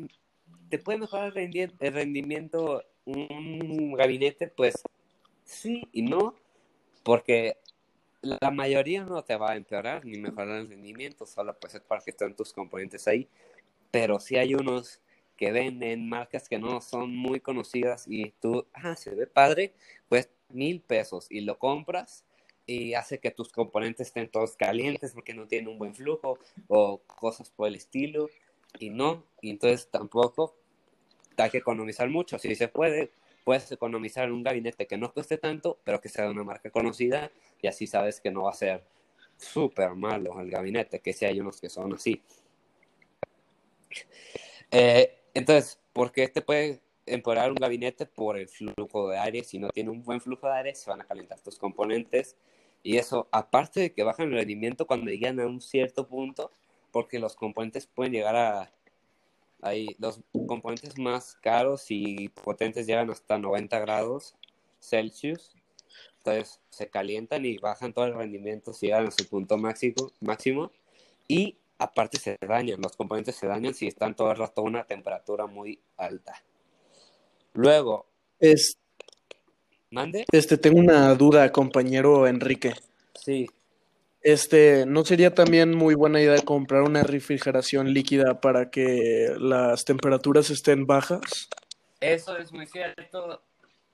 te 0.68 0.78
puede 0.78 0.98
mejorar 0.98 1.32
el 1.36 1.92
rendimiento 1.92 2.82
un 3.04 3.92
gabinete? 3.92 4.48
Pues 4.48 4.82
sí 5.44 5.86
y 5.92 6.02
no, 6.02 6.34
porque 7.04 7.58
la 8.24 8.50
mayoría 8.50 9.04
no 9.04 9.22
te 9.22 9.36
va 9.36 9.52
a 9.52 9.56
empeorar 9.56 10.04
ni 10.04 10.18
mejorar 10.18 10.60
el 10.60 10.68
rendimiento, 10.68 11.26
solo 11.26 11.56
pues 11.58 11.74
es 11.74 11.80
para 11.82 12.00
que 12.00 12.10
estén 12.10 12.34
tus 12.34 12.52
componentes 12.52 13.06
ahí, 13.06 13.28
pero 13.90 14.18
sí 14.18 14.36
hay 14.36 14.54
unos 14.54 15.00
que 15.36 15.52
venden 15.52 16.08
marcas 16.08 16.48
que 16.48 16.58
no 16.58 16.80
son 16.80 17.14
muy 17.14 17.40
conocidas 17.40 18.04
y 18.08 18.30
tú, 18.40 18.66
ah, 18.72 18.96
se 18.96 19.14
ve 19.14 19.26
padre, 19.26 19.74
pues 20.08 20.30
mil 20.48 20.80
pesos 20.80 21.26
y 21.30 21.40
lo 21.40 21.58
compras 21.58 22.24
y 22.66 22.94
hace 22.94 23.18
que 23.18 23.30
tus 23.30 23.52
componentes 23.52 24.08
estén 24.08 24.28
todos 24.28 24.56
calientes 24.56 25.12
porque 25.12 25.34
no 25.34 25.46
tienen 25.46 25.68
un 25.68 25.78
buen 25.78 25.94
flujo 25.94 26.38
o 26.68 26.98
cosas 26.98 27.50
por 27.50 27.68
el 27.68 27.74
estilo 27.74 28.30
y 28.78 28.90
no, 28.90 29.24
y 29.40 29.50
entonces 29.50 29.88
tampoco 29.90 30.56
hay 31.36 31.50
que 31.50 31.58
economizar 31.58 32.08
mucho, 32.08 32.38
si 32.38 32.54
se 32.54 32.68
puede, 32.68 33.10
puedes 33.44 33.70
economizar 33.70 34.32
un 34.32 34.42
gabinete 34.42 34.86
que 34.86 34.96
no 34.96 35.12
cueste 35.12 35.38
tanto, 35.38 35.78
pero 35.84 36.00
que 36.00 36.08
sea 36.08 36.24
de 36.24 36.30
una 36.30 36.44
marca 36.44 36.70
conocida 36.70 37.30
y 37.60 37.66
así 37.66 37.86
sabes 37.86 38.20
que 38.20 38.30
no 38.30 38.44
va 38.44 38.50
a 38.50 38.54
ser 38.54 38.84
súper 39.36 39.94
malo 39.94 40.40
el 40.40 40.50
gabinete, 40.50 41.00
que 41.00 41.12
si 41.12 41.24
hay 41.24 41.40
unos 41.40 41.60
que 41.60 41.68
son 41.68 41.94
así. 41.94 42.22
Eh, 44.70 45.18
entonces, 45.34 45.78
¿por 45.92 46.12
qué 46.12 46.28
te 46.28 46.42
puede 46.42 46.80
empeorar 47.06 47.50
un 47.50 47.56
gabinete? 47.56 48.06
Por 48.06 48.38
el 48.38 48.48
flujo 48.48 49.08
de 49.08 49.18
aire. 49.18 49.44
Si 49.44 49.58
no 49.58 49.68
tiene 49.70 49.90
un 49.90 50.02
buen 50.02 50.20
flujo 50.20 50.46
de 50.46 50.54
aire, 50.54 50.74
se 50.74 50.90
van 50.90 51.00
a 51.00 51.04
calentar 51.04 51.40
tus 51.40 51.58
componentes. 51.58 52.36
Y 52.82 52.98
eso, 52.98 53.28
aparte 53.30 53.80
de 53.80 53.92
que 53.92 54.02
bajan 54.02 54.28
el 54.28 54.34
rendimiento 54.34 54.86
cuando 54.86 55.10
llegan 55.10 55.40
a 55.40 55.46
un 55.46 55.60
cierto 55.60 56.06
punto, 56.06 56.50
porque 56.90 57.18
los 57.18 57.34
componentes 57.36 57.86
pueden 57.86 58.12
llegar 58.12 58.36
a... 58.36 58.72
Ahí, 59.64 59.96
los 59.98 60.20
componentes 60.46 60.98
más 60.98 61.36
caros 61.40 61.86
y 61.88 62.28
potentes 62.28 62.86
llegan 62.86 63.10
hasta 63.10 63.38
90 63.38 63.78
grados 63.78 64.34
Celsius. 64.78 65.52
Entonces 66.18 66.60
se 66.68 66.90
calientan 66.90 67.46
y 67.46 67.56
bajan 67.56 67.94
todo 67.94 68.04
el 68.04 68.14
rendimiento 68.14 68.74
si 68.74 68.86
llegan 68.86 69.06
a 69.06 69.10
su 69.10 69.26
punto 69.26 69.56
máximo. 69.56 70.12
máximo 70.20 70.70
y 71.28 71.56
aparte 71.78 72.18
se 72.18 72.36
dañan, 72.46 72.82
los 72.82 72.94
componentes 72.94 73.36
se 73.36 73.46
dañan 73.46 73.72
si 73.72 73.86
están 73.86 74.14
todo 74.14 74.30
el 74.32 74.36
rato 74.36 74.60
a 74.60 74.64
una 74.64 74.84
temperatura 74.84 75.46
muy 75.46 75.80
alta. 75.96 76.42
Luego. 77.54 78.04
Es... 78.38 78.76
¿Mande? 79.90 80.26
Este, 80.30 80.58
tengo 80.58 80.78
una 80.78 81.14
duda, 81.14 81.50
compañero 81.52 82.26
Enrique. 82.26 82.74
Sí. 83.14 83.48
Este, 84.24 84.86
¿no 84.86 85.04
sería 85.04 85.34
también 85.34 85.76
muy 85.76 85.94
buena 85.94 86.18
idea 86.18 86.40
comprar 86.42 86.80
una 86.80 87.02
refrigeración 87.02 87.92
líquida 87.92 88.40
para 88.40 88.70
que 88.70 89.34
las 89.38 89.84
temperaturas 89.84 90.48
estén 90.48 90.86
bajas? 90.86 91.50
Eso 92.00 92.34
es 92.38 92.50
muy 92.50 92.66
cierto. 92.66 93.42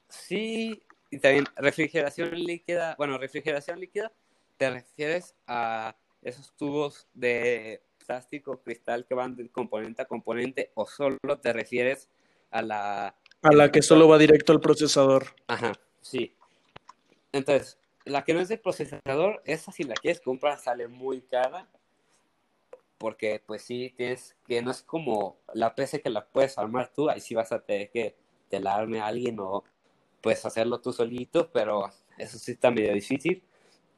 Sí, 0.08 0.80
y 1.10 1.18
también 1.18 1.46
refrigeración 1.56 2.30
líquida, 2.32 2.94
bueno, 2.96 3.18
refrigeración 3.18 3.80
líquida, 3.80 4.12
te 4.56 4.70
refieres 4.70 5.34
a 5.48 5.96
esos 6.22 6.54
tubos 6.56 7.08
de 7.12 7.82
plástico, 8.06 8.62
cristal 8.62 9.06
que 9.06 9.14
van 9.14 9.34
de 9.34 9.48
componente 9.48 10.02
a 10.02 10.04
componente 10.04 10.70
o 10.74 10.86
solo 10.86 11.18
te 11.42 11.52
refieres 11.52 12.08
a 12.52 12.62
la... 12.62 13.16
A 13.42 13.52
la 13.52 13.72
que 13.72 13.82
solo 13.82 14.06
va 14.06 14.16
directo 14.16 14.52
al 14.52 14.60
procesador. 14.60 15.26
Ajá, 15.48 15.72
sí. 16.00 16.36
Entonces, 17.32 17.80
la 18.10 18.24
que 18.24 18.34
no 18.34 18.40
es 18.40 18.48
del 18.48 18.60
procesador, 18.60 19.42
esa 19.44 19.72
si 19.72 19.84
la 19.84 19.94
quieres 19.94 20.20
comprar 20.20 20.58
sale 20.58 20.88
muy 20.88 21.22
cara. 21.22 21.68
Porque 22.98 23.42
pues 23.44 23.62
sí, 23.62 23.94
tienes 23.96 24.36
que 24.46 24.60
no 24.62 24.70
es 24.70 24.82
como 24.82 25.38
la 25.54 25.74
PC 25.74 26.02
que 26.02 26.10
la 26.10 26.26
puedes 26.26 26.58
armar 26.58 26.92
tú, 26.92 27.08
ahí 27.08 27.20
sí 27.20 27.34
vas 27.34 27.50
a 27.52 27.60
tener 27.60 27.90
que 27.90 28.16
te 28.50 28.60
la 28.60 28.74
arme 28.74 29.00
a 29.00 29.06
alguien 29.06 29.38
o 29.40 29.64
puedes 30.20 30.44
hacerlo 30.44 30.80
tú 30.80 30.92
solito, 30.92 31.50
pero 31.50 31.90
eso 32.18 32.38
sí 32.38 32.52
está 32.52 32.70
medio 32.70 32.92
difícil. 32.92 33.42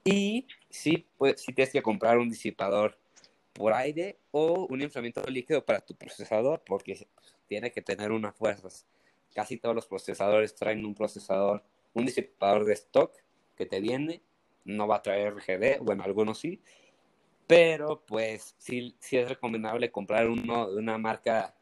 Y 0.05 0.47
sí, 0.71 1.07
pues, 1.19 1.41
sí 1.41 1.53
tienes 1.53 1.73
que 1.73 1.83
comprar 1.83 2.19
un 2.19 2.29
disipador 2.29 2.99
por 3.53 3.73
aire 3.73 4.19
o 4.31 4.67
un 4.69 4.83
enfriamiento 4.83 5.23
líquido 5.29 5.65
para 5.65 5.81
tu 5.81 5.95
procesador, 5.95 6.63
porque 6.65 7.07
tiene 7.49 7.73
que 7.73 7.83
tener 7.83 8.13
unas 8.13 8.35
fuerzas. 8.37 8.87
Casi 9.35 9.57
todos 9.57 9.75
los 9.75 9.87
procesadores 9.87 10.55
traen 10.55 10.85
un 10.85 10.95
procesador, 10.95 11.63
un 11.95 12.07
disipador 12.07 12.65
de 12.65 12.75
stock 12.75 13.13
te 13.67 13.81
viene. 13.81 14.23
No 14.65 14.87
va 14.87 14.97
a 14.97 15.03
traer 15.03 15.35
RGB, 15.35 15.81
bueno, 15.83 16.05
algunos 16.05 16.39
sí. 16.39 16.61
Pero 17.47 18.03
pues 18.07 18.55
sí, 18.59 18.97
sí 19.01 19.17
es 19.19 19.29
recomendable 19.29 19.91
comprar 19.91 20.29
uno 20.29 20.71
de 20.71 20.79
una 20.79 20.99
marca 20.99 21.55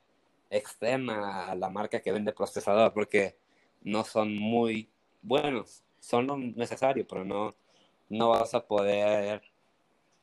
externa 0.50 1.46
a 1.46 1.54
la 1.54 1.70
marca 1.70 2.00
que 2.00 2.12
vende 2.12 2.32
procesador, 2.32 2.92
porque 2.92 3.36
no 3.82 4.04
son 4.04 4.36
muy 4.36 4.90
buenos. 5.22 5.82
Son 6.00 6.26
lo 6.26 6.36
necesario, 6.36 7.06
pero 7.06 7.24
no, 7.24 7.54
no 8.08 8.30
vas 8.30 8.54
a 8.54 8.66
poder, 8.66 9.42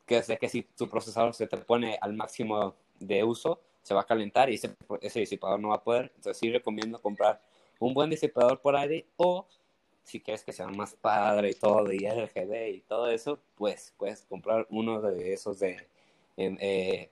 que 0.05 0.17
es 0.17 0.27
que 0.39 0.49
si 0.49 0.63
tu 0.63 0.89
procesador 0.89 1.33
se 1.33 1.47
te 1.47 1.57
pone 1.57 1.97
al 2.01 2.13
máximo 2.13 2.75
de 2.99 3.23
uso, 3.23 3.61
se 3.83 3.93
va 3.93 4.01
a 4.01 4.05
calentar 4.05 4.49
y 4.49 4.55
ese, 4.55 4.75
ese 5.01 5.21
disipador 5.21 5.59
no 5.59 5.69
va 5.69 5.75
a 5.75 5.83
poder. 5.83 6.11
Entonces 6.15 6.37
sí 6.37 6.51
recomiendo 6.51 7.01
comprar 7.01 7.41
un 7.79 7.93
buen 7.93 8.09
disipador 8.09 8.59
por 8.61 8.75
aire 8.75 9.07
o 9.17 9.47
si 10.07 10.21
quieres 10.21 10.45
que 10.45 10.53
sea 10.53 10.67
más 10.67 10.95
padre 10.95 11.49
y 11.49 11.53
todo, 11.53 11.91
y 11.91 12.07
RGB 12.07 12.69
y 12.69 12.79
todo 12.79 13.09
eso, 13.09 13.39
pues 13.55 13.93
puedes 13.97 14.21
comprar 14.21 14.65
uno 14.69 15.01
de 15.01 15.33
esos 15.33 15.59
de 15.59 15.85
eh, 16.37 17.11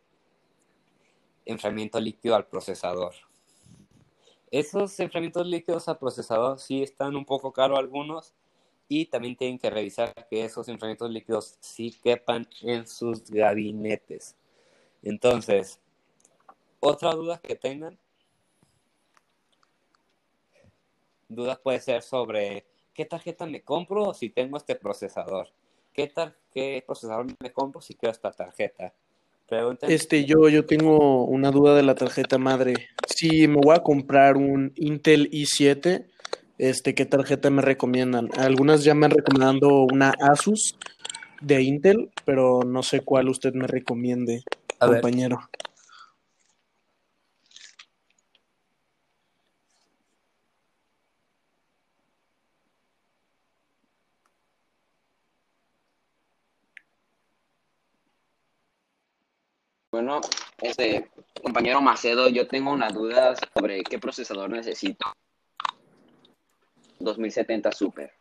enfriamiento 1.45 1.99
líquido 1.99 2.37
al 2.37 2.47
procesador. 2.47 3.13
Esos 4.49 4.97
enfriamientos 5.01 5.45
líquidos 5.45 5.89
al 5.89 5.97
procesador 5.97 6.57
sí 6.57 6.83
están 6.83 7.17
un 7.17 7.25
poco 7.25 7.51
caros 7.51 7.77
algunos, 7.77 8.33
y 8.87 9.07
también 9.07 9.35
tienen 9.35 9.59
que 9.59 9.69
revisar 9.69 10.13
que 10.29 10.45
esos 10.45 10.69
enfriamientos 10.69 11.11
líquidos 11.11 11.57
sí 11.59 11.91
quepan 12.01 12.47
en 12.61 12.87
sus 12.87 13.29
gabinetes. 13.29 14.37
Entonces, 15.03 15.81
otra 16.79 17.11
duda 17.11 17.41
que 17.41 17.55
tengan, 17.55 17.97
dudas 21.27 21.59
puede 21.59 21.81
ser 21.81 22.01
sobre 22.01 22.65
qué 22.95 23.05
tarjeta 23.05 23.45
me 23.45 23.61
compro 23.61 24.13
si 24.13 24.29
tengo 24.29 24.57
este 24.57 24.75
procesador. 24.75 25.49
¿Qué, 25.93 26.07
tal, 26.07 26.35
qué 26.51 26.83
procesador 26.85 27.27
me 27.39 27.51
compro 27.51 27.81
si 27.81 27.93
quiero 27.93 28.11
esta 28.11 28.31
tarjeta? 28.31 28.93
Este, 29.81 30.25
yo, 30.25 30.49
yo 30.49 30.65
tengo 30.65 31.25
una 31.25 31.51
duda 31.51 31.75
de 31.75 31.83
la 31.83 31.93
tarjeta 31.93 32.39
madre. 32.39 32.87
Si 33.07 33.47
me 33.47 33.59
voy 33.63 33.75
a 33.75 33.83
comprar 33.83 34.37
un 34.37 34.71
Intel 34.75 35.29
i7, 35.29 36.07
este, 36.57 36.95
¿qué 36.95 37.05
tarjeta 37.05 37.51
me 37.51 37.61
recomiendan? 37.61 38.29
Algunas 38.37 38.83
ya 38.83 38.95
me 38.95 39.05
han 39.05 39.11
recomendado 39.11 39.83
una 39.83 40.13
Asus 40.19 40.75
de 41.41 41.61
Intel, 41.61 42.09
pero 42.25 42.61
no 42.65 42.81
sé 42.81 43.01
cuál 43.01 43.29
usted 43.29 43.53
me 43.53 43.67
recomiende, 43.67 44.43
compañero. 44.79 45.41
Bueno, 60.05 60.21
este 60.61 61.09
compañero 61.41 61.81
Macedo, 61.81 62.29
yo 62.29 62.47
tengo 62.47 62.71
una 62.71 62.89
duda 62.89 63.33
sobre 63.55 63.81
qué 63.81 63.97
procesador 63.97 64.51
necesito. 64.51 65.03
2070 66.99 67.71
Super. 67.71 68.13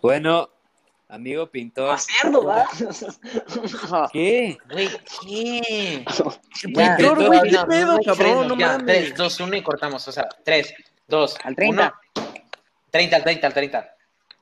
Bueno, 0.00 0.48
amigo 1.10 1.48
pintor. 1.48 1.88
Macedo, 1.88 2.46
¿va? 2.46 2.66
¿Qué? 4.14 4.56
Güey, 4.70 4.88
¿qué? 5.20 6.04
Ya, 6.72 6.96
Pintor, 6.96 7.26
güey, 7.26 7.40
no, 7.40 7.44
qué 7.44 7.50
no, 7.50 7.66
pedo, 7.66 7.92
no 7.92 8.02
cabrón, 8.02 8.48
no 8.48 8.56
ya, 8.56 8.78
mames. 8.78 9.08
3, 9.08 9.14
2, 9.14 9.40
1 9.40 9.56
y 9.56 9.62
cortamos. 9.62 10.08
O 10.08 10.12
sea, 10.12 10.26
3, 10.44 10.74
2, 11.08 11.36
Al 11.44 11.54
30. 11.54 12.00
30, 12.90 13.16
al 13.16 13.22
30, 13.22 13.46
al 13.46 13.52
30. 13.52 13.96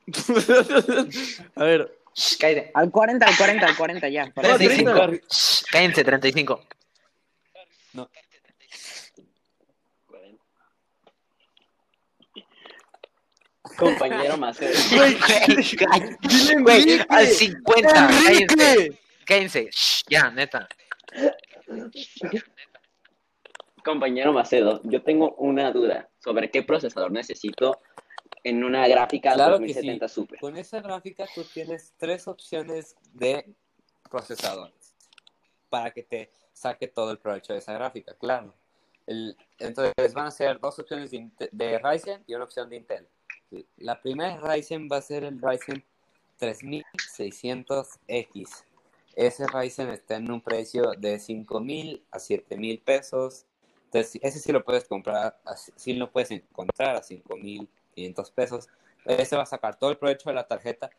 A 1.55 1.63
ver, 1.65 2.00
Shh, 2.13 2.37
cállate. 2.39 2.71
Al 2.73 2.91
40, 2.91 3.25
al 3.25 3.37
40, 3.37 3.65
al 3.65 3.77
40 3.77 4.09
ya. 4.09 4.31
para- 4.35 4.57
35. 4.57 4.93
30. 4.93 5.27
Shh, 5.29 5.63
Cállense, 5.71 6.03
35. 6.03 6.61
Compañero 13.77 14.37
Macedo. 14.37 14.73
güey, 14.95 15.17
Güey, 16.63 16.63
güey, 16.63 17.01
al 17.09 17.27
50. 17.27 17.93
Cállense. 17.93 18.99
Cállense. 19.25 19.69
Shh, 19.71 20.03
Ya, 20.09 20.29
neta. 20.31 20.67
Compañero 23.83 24.33
Macedo, 24.33 24.81
yo 24.83 25.01
tengo 25.01 25.33
una 25.35 25.71
duda 25.71 26.09
sobre 26.19 26.51
qué 26.51 26.61
procesador 26.63 27.11
necesito 27.11 27.81
en 28.43 28.63
una 28.63 28.87
gráfica 28.87 29.33
Claro 29.33 29.59
que 29.59 29.65
2070 29.67 30.07
sí. 30.07 30.13
Super. 30.15 30.39
Con 30.39 30.57
esa 30.57 30.81
gráfica 30.81 31.27
tú 31.33 31.43
tienes 31.43 31.93
tres 31.97 32.27
opciones 32.27 32.95
de 33.13 33.53
procesadores 34.09 34.95
para 35.69 35.91
que 35.91 36.03
te 36.03 36.31
saque 36.53 36.87
todo 36.87 37.11
el 37.11 37.17
provecho 37.17 37.53
de 37.53 37.59
esa 37.59 37.73
gráfica, 37.73 38.13
claro. 38.15 38.53
El- 39.07 39.35
entonces 39.59 40.13
van 40.13 40.27
a 40.27 40.31
ser 40.31 40.59
dos 40.59 40.77
opciones 40.79 41.09
de, 41.11 41.79
Ryzen 41.79 42.23
y 42.27 42.35
una 42.35 42.43
opción 42.43 42.69
de 42.69 42.75
Intel. 42.77 43.07
La 43.77 43.99
primera 44.01 44.37
Ryzen 44.37 44.87
va 44.91 44.97
a 44.97 45.01
ser 45.01 45.23
el 45.23 45.41
Ryzen 45.41 45.83
3600X. 46.39 48.63
Ese 49.15 49.45
Ryzen 49.47 49.89
está 49.89 50.15
en 50.15 50.31
un 50.31 50.41
precio 50.41 50.91
de 50.97 51.19
5000 51.19 52.03
a 52.11 52.19
7000 52.19 52.79
pesos. 52.79 53.45
Entonces, 53.85 54.19
ese 54.23 54.39
sí 54.39 54.51
lo 54.53 54.63
puedes 54.63 54.85
comprar, 54.85 55.37
sí 55.75 55.93
lo 55.93 56.09
puedes 56.11 56.31
encontrar 56.31 56.95
a 56.95 57.03
5500 57.95 58.31
pesos. 58.31 58.69
Ese 59.05 59.35
va 59.35 59.43
a 59.43 59.47
sacar 59.47 59.77
todo 59.77 59.91
el 59.91 59.97
provecho 59.97 60.29
de 60.29 60.35
la 60.35 60.47
tarjeta, 60.47 60.89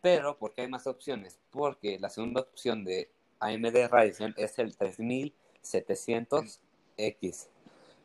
pero 0.00 0.38
¿por 0.38 0.52
qué 0.52 0.62
hay 0.62 0.68
más 0.68 0.86
opciones? 0.86 1.40
Porque 1.50 1.98
la 1.98 2.10
segunda 2.10 2.42
opción 2.42 2.84
de 2.84 3.10
AMD 3.40 3.88
Ryzen 3.90 4.34
es 4.36 4.58
el 4.58 4.76
3700X. 4.76 7.48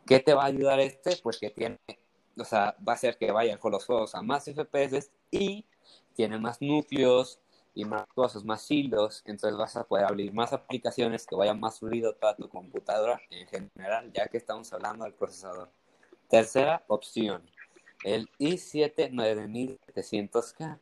¿Qué 0.05 0.19
te 0.19 0.33
va 0.33 0.43
a 0.43 0.47
ayudar 0.47 0.79
este? 0.79 1.17
Pues 1.21 1.37
que 1.37 1.49
tiene, 1.49 1.77
o 2.37 2.45
sea, 2.45 2.75
va 2.87 2.93
a 2.93 2.95
hacer 2.95 3.17
que 3.17 3.31
vayan 3.31 3.59
con 3.59 3.71
los 3.71 3.85
juegos 3.85 4.15
a 4.15 4.21
más 4.21 4.45
FPS 4.45 5.11
y 5.31 5.65
tiene 6.15 6.37
más 6.37 6.61
núcleos 6.61 7.39
y 7.73 7.85
más 7.85 8.05
cosas, 8.07 8.43
más 8.43 8.69
hilos, 8.69 9.23
entonces 9.25 9.57
vas 9.57 9.77
a 9.77 9.85
poder 9.85 10.05
abrir 10.05 10.33
más 10.33 10.51
aplicaciones 10.51 11.25
que 11.25 11.35
vayan 11.35 11.59
más 11.59 11.79
fluido 11.79 12.13
toda 12.13 12.35
tu 12.35 12.49
computadora 12.49 13.21
en 13.29 13.47
general, 13.47 14.11
ya 14.11 14.27
que 14.27 14.37
estamos 14.37 14.73
hablando 14.73 15.05
del 15.05 15.13
procesador. 15.13 15.69
Tercera 16.27 16.83
opción, 16.87 17.43
el 18.03 18.29
i7 18.39 19.11
9700K. 19.11 20.79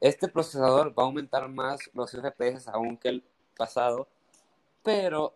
Este 0.00 0.28
procesador 0.28 0.98
va 0.98 1.04
a 1.04 1.06
aumentar 1.06 1.48
más 1.48 1.80
los 1.94 2.10
FPS 2.10 2.68
aún 2.68 2.96
que 2.96 3.08
el 3.08 3.24
pasado, 3.56 4.08
pero 4.82 5.34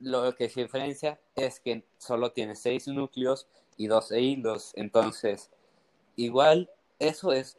lo 0.00 0.34
que 0.34 0.48
se 0.48 0.62
diferencia 0.62 1.18
es 1.34 1.60
que 1.60 1.84
solo 1.98 2.32
tiene 2.32 2.54
6 2.54 2.88
núcleos 2.88 3.46
y 3.76 3.86
12 3.86 4.20
hilos, 4.20 4.72
entonces 4.74 5.50
igual 6.16 6.70
eso 6.98 7.32
es 7.32 7.58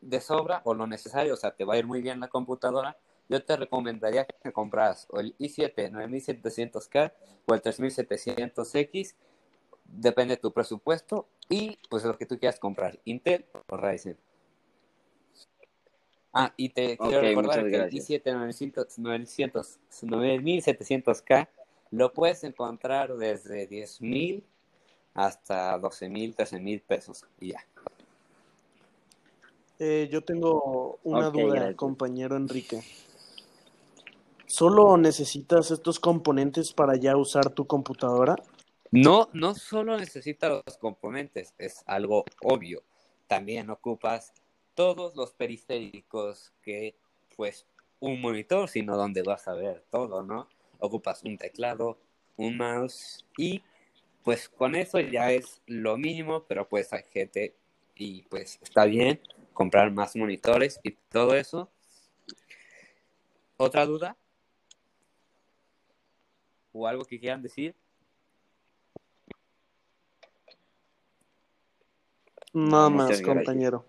de 0.00 0.20
sobra 0.20 0.62
o 0.64 0.74
lo 0.74 0.86
necesario, 0.86 1.34
o 1.34 1.36
sea, 1.36 1.50
te 1.50 1.64
va 1.64 1.74
a 1.74 1.78
ir 1.78 1.86
muy 1.86 2.00
bien 2.00 2.20
la 2.20 2.28
computadora. 2.28 2.96
Yo 3.28 3.44
te 3.44 3.56
recomendaría 3.56 4.24
que 4.24 4.52
compras 4.52 5.06
el 5.12 5.36
i7 5.38 5.90
9700K 5.90 7.12
o 7.46 7.54
el 7.54 7.62
3700X, 7.62 9.14
depende 9.88 10.36
de 10.36 10.40
tu 10.40 10.52
presupuesto 10.52 11.26
y 11.48 11.78
pues 11.88 12.04
lo 12.04 12.16
que 12.16 12.26
tú 12.26 12.38
quieras 12.38 12.60
comprar, 12.60 13.00
Intel 13.04 13.46
o 13.68 13.76
Ryzen. 13.76 14.16
Ah, 16.32 16.52
y 16.56 16.68
te 16.68 16.96
quiero 16.98 17.22
recordar 17.22 17.60
que 17.60 17.76
el 17.76 17.90
gracias. 17.90 18.10
i7 18.10 18.32
900, 18.32 18.98
900, 18.98 19.78
9700K 20.02 21.48
lo 21.90 22.12
puedes 22.12 22.44
encontrar 22.44 23.16
desde 23.16 23.68
10.000 23.68 24.42
hasta 25.14 25.78
12.000, 25.80 26.36
13.000 26.36 26.82
pesos 26.82 27.24
y 27.40 27.52
ya. 27.52 27.64
Eh, 29.78 30.08
yo 30.12 30.22
tengo 30.22 30.98
una 31.02 31.30
duda, 31.30 31.54
gracias. 31.54 31.76
compañero 31.76 32.36
Enrique. 32.36 32.82
¿Solo 34.46 34.96
necesitas 34.96 35.70
estos 35.70 36.00
componentes 36.00 36.72
para 36.72 36.96
ya 36.96 37.16
usar 37.16 37.50
tu 37.50 37.66
computadora? 37.66 38.36
No, 38.90 39.28
no 39.34 39.54
solo 39.54 39.98
necesitas 39.98 40.62
los 40.66 40.78
componentes, 40.78 41.54
es 41.58 41.84
algo 41.86 42.24
obvio. 42.42 42.82
También 43.26 43.68
ocupas 43.68 44.32
todos 44.74 45.14
los 45.14 45.32
periféricos 45.34 46.52
que, 46.62 46.94
pues, 47.36 47.66
un 48.00 48.20
monitor, 48.20 48.68
sino 48.68 48.96
donde 48.96 49.22
vas 49.22 49.46
a 49.48 49.54
ver 49.54 49.84
todo, 49.90 50.22
¿no? 50.22 50.48
Ocupas 50.78 51.22
un 51.24 51.36
teclado, 51.36 51.98
un 52.36 52.56
mouse 52.56 53.26
y, 53.36 53.62
pues, 54.22 54.48
con 54.48 54.74
eso 54.74 55.00
ya 55.00 55.32
es 55.32 55.60
lo 55.66 55.98
mínimo, 55.98 56.44
pero 56.44 56.68
pues 56.68 56.92
hay 56.92 57.02
gente 57.12 57.54
y, 57.94 58.22
pues, 58.22 58.58
está 58.62 58.84
bien 58.84 59.20
comprar 59.52 59.90
más 59.90 60.16
monitores 60.16 60.80
y 60.82 60.92
todo 61.10 61.34
eso. 61.34 61.70
¿Otra 63.56 63.84
duda? 63.84 64.16
¿O 66.72 66.86
algo 66.86 67.04
que 67.04 67.18
quieran 67.18 67.42
decir? 67.42 67.74
Nada 72.52 72.88
Muchas 72.88 73.20
más, 73.20 73.22
compañero. 73.22 73.84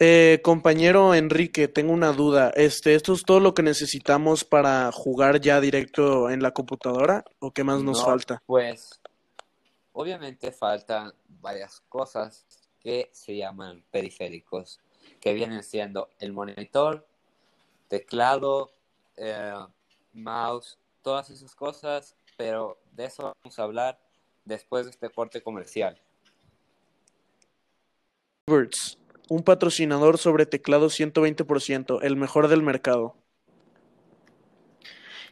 Eh, 0.00 0.40
compañero 0.42 1.14
Enrique, 1.14 1.68
tengo 1.68 1.92
una 1.92 2.12
duda. 2.12 2.50
Este, 2.56 2.94
¿esto 2.94 3.12
es 3.12 3.22
todo 3.22 3.40
lo 3.40 3.54
que 3.54 3.62
necesitamos 3.62 4.44
para 4.44 4.90
jugar 4.92 5.40
ya 5.40 5.60
directo 5.60 6.30
en 6.30 6.42
la 6.42 6.50
computadora? 6.50 7.24
¿O 7.38 7.52
qué 7.52 7.62
más 7.62 7.82
nos 7.82 8.00
No, 8.00 8.04
falta? 8.04 8.42
Pues 8.44 9.00
obviamente 9.92 10.50
faltan 10.50 11.12
varias 11.40 11.80
cosas 11.88 12.44
que 12.80 13.08
se 13.12 13.36
llaman 13.36 13.84
periféricos, 13.90 14.80
que 15.20 15.32
vienen 15.32 15.62
siendo 15.62 16.10
el 16.18 16.32
monitor, 16.32 17.06
teclado, 17.88 18.72
eh, 19.16 19.54
mouse, 20.12 20.78
todas 21.02 21.30
esas 21.30 21.54
cosas, 21.54 22.16
pero 22.36 22.78
de 22.92 23.06
eso 23.06 23.32
vamos 23.42 23.58
a 23.58 23.62
hablar 23.62 24.00
después 24.44 24.86
de 24.86 24.90
este 24.90 25.08
corte 25.08 25.40
comercial. 25.40 26.00
Birds, 28.46 28.98
un 29.30 29.42
patrocinador 29.42 30.18
sobre 30.18 30.44
teclado 30.44 30.88
120%, 30.90 32.00
el 32.02 32.16
mejor 32.16 32.48
del 32.48 32.60
mercado. 32.62 33.16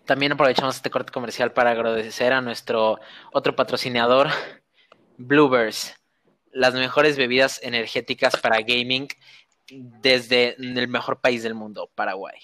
También 0.07 0.33
aprovechamos 0.33 0.77
este 0.77 0.89
corte 0.89 1.13
comercial 1.13 1.53
para 1.53 1.73
agradecer 1.73 2.33
a 2.33 2.41
nuestro 2.41 2.99
otro 3.35 3.55
patrocinador, 3.55 4.29
Bluebirds, 5.19 5.95
las 6.53 6.73
mejores 6.73 7.19
bebidas 7.19 7.63
energéticas 7.63 8.35
para 8.41 8.63
gaming 8.63 9.09
desde 9.71 10.57
el 10.57 10.89
mejor 10.89 11.21
país 11.21 11.43
del 11.43 11.55
mundo, 11.55 11.91
Paraguay. 11.95 12.39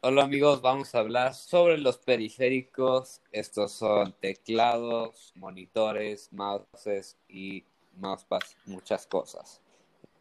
Hola 0.00 0.24
amigos, 0.24 0.60
vamos 0.62 0.94
a 0.94 1.00
hablar 1.00 1.34
sobre 1.34 1.78
los 1.78 1.98
periféricos. 1.98 3.20
Estos 3.32 3.72
son 3.72 4.12
teclados, 4.20 5.32
monitores, 5.34 6.32
mouses 6.32 7.16
y 7.28 7.64
mousepads, 7.96 8.56
muchas 8.66 9.06
cosas. 9.06 9.60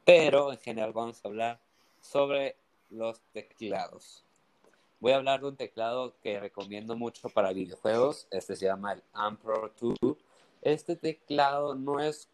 Pero 0.03 0.51
en 0.51 0.59
general 0.59 0.93
vamos 0.93 1.23
a 1.23 1.27
hablar 1.27 1.59
sobre 2.01 2.55
los 2.89 3.21
teclados. 3.33 4.23
Voy 4.99 5.11
a 5.11 5.17
hablar 5.17 5.41
de 5.41 5.47
un 5.47 5.55
teclado 5.55 6.15
que 6.21 6.39
recomiendo 6.39 6.95
mucho 6.95 7.29
para 7.29 7.53
videojuegos. 7.53 8.27
Este 8.31 8.55
se 8.55 8.65
llama 8.65 8.93
el 8.93 9.03
Ampro 9.13 9.71
2. 9.79 10.17
Este 10.61 10.95
teclado 10.95 11.75
no 11.75 11.99
es, 11.99 12.29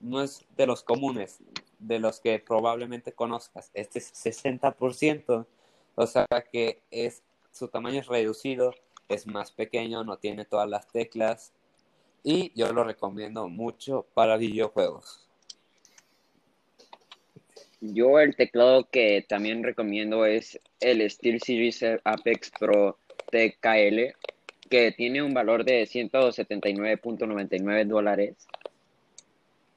no 0.00 0.22
es 0.22 0.44
de 0.56 0.66
los 0.66 0.82
comunes, 0.82 1.38
de 1.78 1.98
los 1.98 2.20
que 2.20 2.38
probablemente 2.38 3.12
conozcas. 3.12 3.70
Este 3.74 3.98
es 3.98 4.12
60%. 4.12 5.46
O 5.94 6.06
sea 6.06 6.26
que 6.50 6.80
es 6.90 7.22
su 7.50 7.68
tamaño 7.68 8.00
es 8.00 8.06
reducido, 8.06 8.72
es 9.08 9.26
más 9.26 9.50
pequeño, 9.50 10.04
no 10.04 10.18
tiene 10.18 10.44
todas 10.44 10.68
las 10.68 10.86
teclas 10.86 11.52
y 12.22 12.52
yo 12.54 12.72
lo 12.72 12.84
recomiendo 12.84 13.48
mucho 13.48 14.06
para 14.14 14.36
videojuegos. 14.36 15.26
Yo 17.80 18.18
el 18.18 18.34
teclado 18.36 18.88
que 18.90 19.24
también 19.28 19.62
recomiendo 19.62 20.26
es 20.26 20.60
el 20.80 21.08
SteelSeries 21.08 21.84
Apex 22.04 22.50
Pro 22.58 22.98
TKL, 23.30 24.14
que 24.68 24.92
tiene 24.92 25.22
un 25.22 25.34
valor 25.34 25.64
de 25.64 25.82
179.99 25.82 27.86
dólares. 27.86 28.36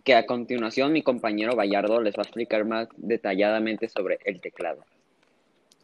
Que 0.04 0.16
a 0.16 0.26
continuación 0.26 0.94
mi 0.94 1.04
compañero 1.04 1.56
Bayardo 1.56 2.02
les 2.02 2.16
va 2.16 2.22
a 2.22 2.24
explicar 2.24 2.66
más 2.66 2.88
detalladamente 2.98 3.88
sobre 3.88 4.18
el 4.26 4.42
teclado. 4.42 4.84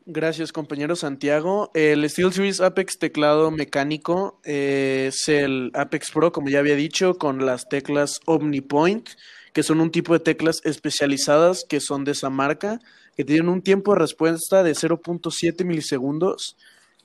Gracias, 0.05 0.51
compañero 0.51 0.95
Santiago. 0.95 1.69
El 1.73 2.09
SteelSeries 2.09 2.61
Apex 2.61 2.97
teclado 2.97 3.51
mecánico 3.51 4.39
eh, 4.45 5.07
es 5.09 5.27
el 5.27 5.71
Apex 5.73 6.11
Pro, 6.11 6.31
como 6.31 6.49
ya 6.49 6.59
había 6.59 6.75
dicho, 6.75 7.17
con 7.17 7.45
las 7.45 7.67
teclas 7.67 8.21
OmniPoint 8.25 9.09
que 9.57 9.63
son 9.63 9.81
un 9.81 9.89
tipo 9.89 10.13
de 10.13 10.19
teclas 10.19 10.61
especializadas 10.65 11.65
que 11.67 11.79
son 11.79 12.03
de 12.03 12.11
esa 12.11 12.29
marca, 12.29 12.79
que 13.15 13.25
tienen 13.25 13.49
un 13.49 13.63
tiempo 13.63 13.93
de 13.93 14.01
respuesta 14.01 14.61
de 14.61 14.73
0.7 14.73 15.65
milisegundos 15.65 16.55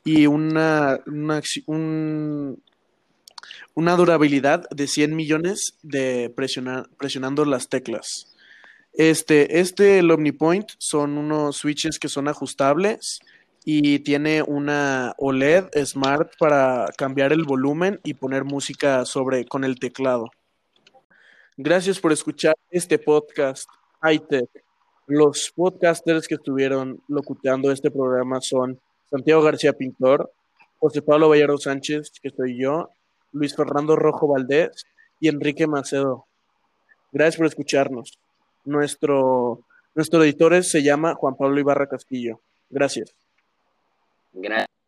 y 0.05 0.26
una, 0.26 1.00
una, 3.74 3.96
durabilidad 3.96 4.68
de 4.70 4.86
100 4.86 5.14
millones 5.14 5.78
de 5.82 6.32
presionando 6.34 7.44
las 7.44 7.68
teclas. 7.68 8.34
Este, 8.92 9.61
este, 9.61 10.00
el 10.00 10.11
OmniPoint, 10.11 10.70
son 10.78 11.16
unos 11.16 11.57
switches 11.57 11.98
que 11.98 12.09
son 12.09 12.28
ajustables 12.28 13.20
y 13.64 14.00
tiene 14.00 14.42
una 14.42 15.14
OLED 15.18 15.66
Smart 15.84 16.32
para 16.38 16.88
cambiar 16.98 17.32
el 17.32 17.44
volumen 17.44 18.00
y 18.05 18.14
poner 18.14 18.44
música 18.44 19.05
sobre 19.05 19.46
con 19.46 19.64
el 19.64 19.78
teclado. 19.78 20.30
Gracias 21.57 22.00
por 22.00 22.12
escuchar 22.12 22.57
este 22.70 22.98
podcast 22.98 23.68
iTech. 24.03 24.48
Los 25.07 25.53
podcasters 25.55 26.26
que 26.26 26.34
estuvieron 26.34 27.03
locuteando 27.09 27.70
este 27.70 27.90
programa 27.90 28.40
son 28.40 28.80
Santiago 29.12 29.42
García 29.42 29.74
Pintor, 29.74 30.32
José 30.78 31.02
Pablo 31.02 31.28
Vallardo 31.28 31.58
Sánchez, 31.58 32.12
que 32.22 32.30
soy 32.30 32.58
yo, 32.58 32.88
Luis 33.32 33.54
Fernando 33.54 33.94
Rojo 33.94 34.26
Valdés 34.26 34.86
y 35.20 35.28
Enrique 35.28 35.66
Macedo. 35.66 36.24
Gracias 37.12 37.36
por 37.36 37.46
escucharnos. 37.46 38.18
Nuestro, 38.64 39.60
nuestro 39.94 40.24
editor 40.24 40.64
se 40.64 40.82
llama 40.82 41.14
Juan 41.14 41.36
Pablo 41.36 41.60
Ibarra 41.60 41.88
Castillo. 41.88 42.40
Gracias. 42.70 43.14
Gracias. 44.32 44.82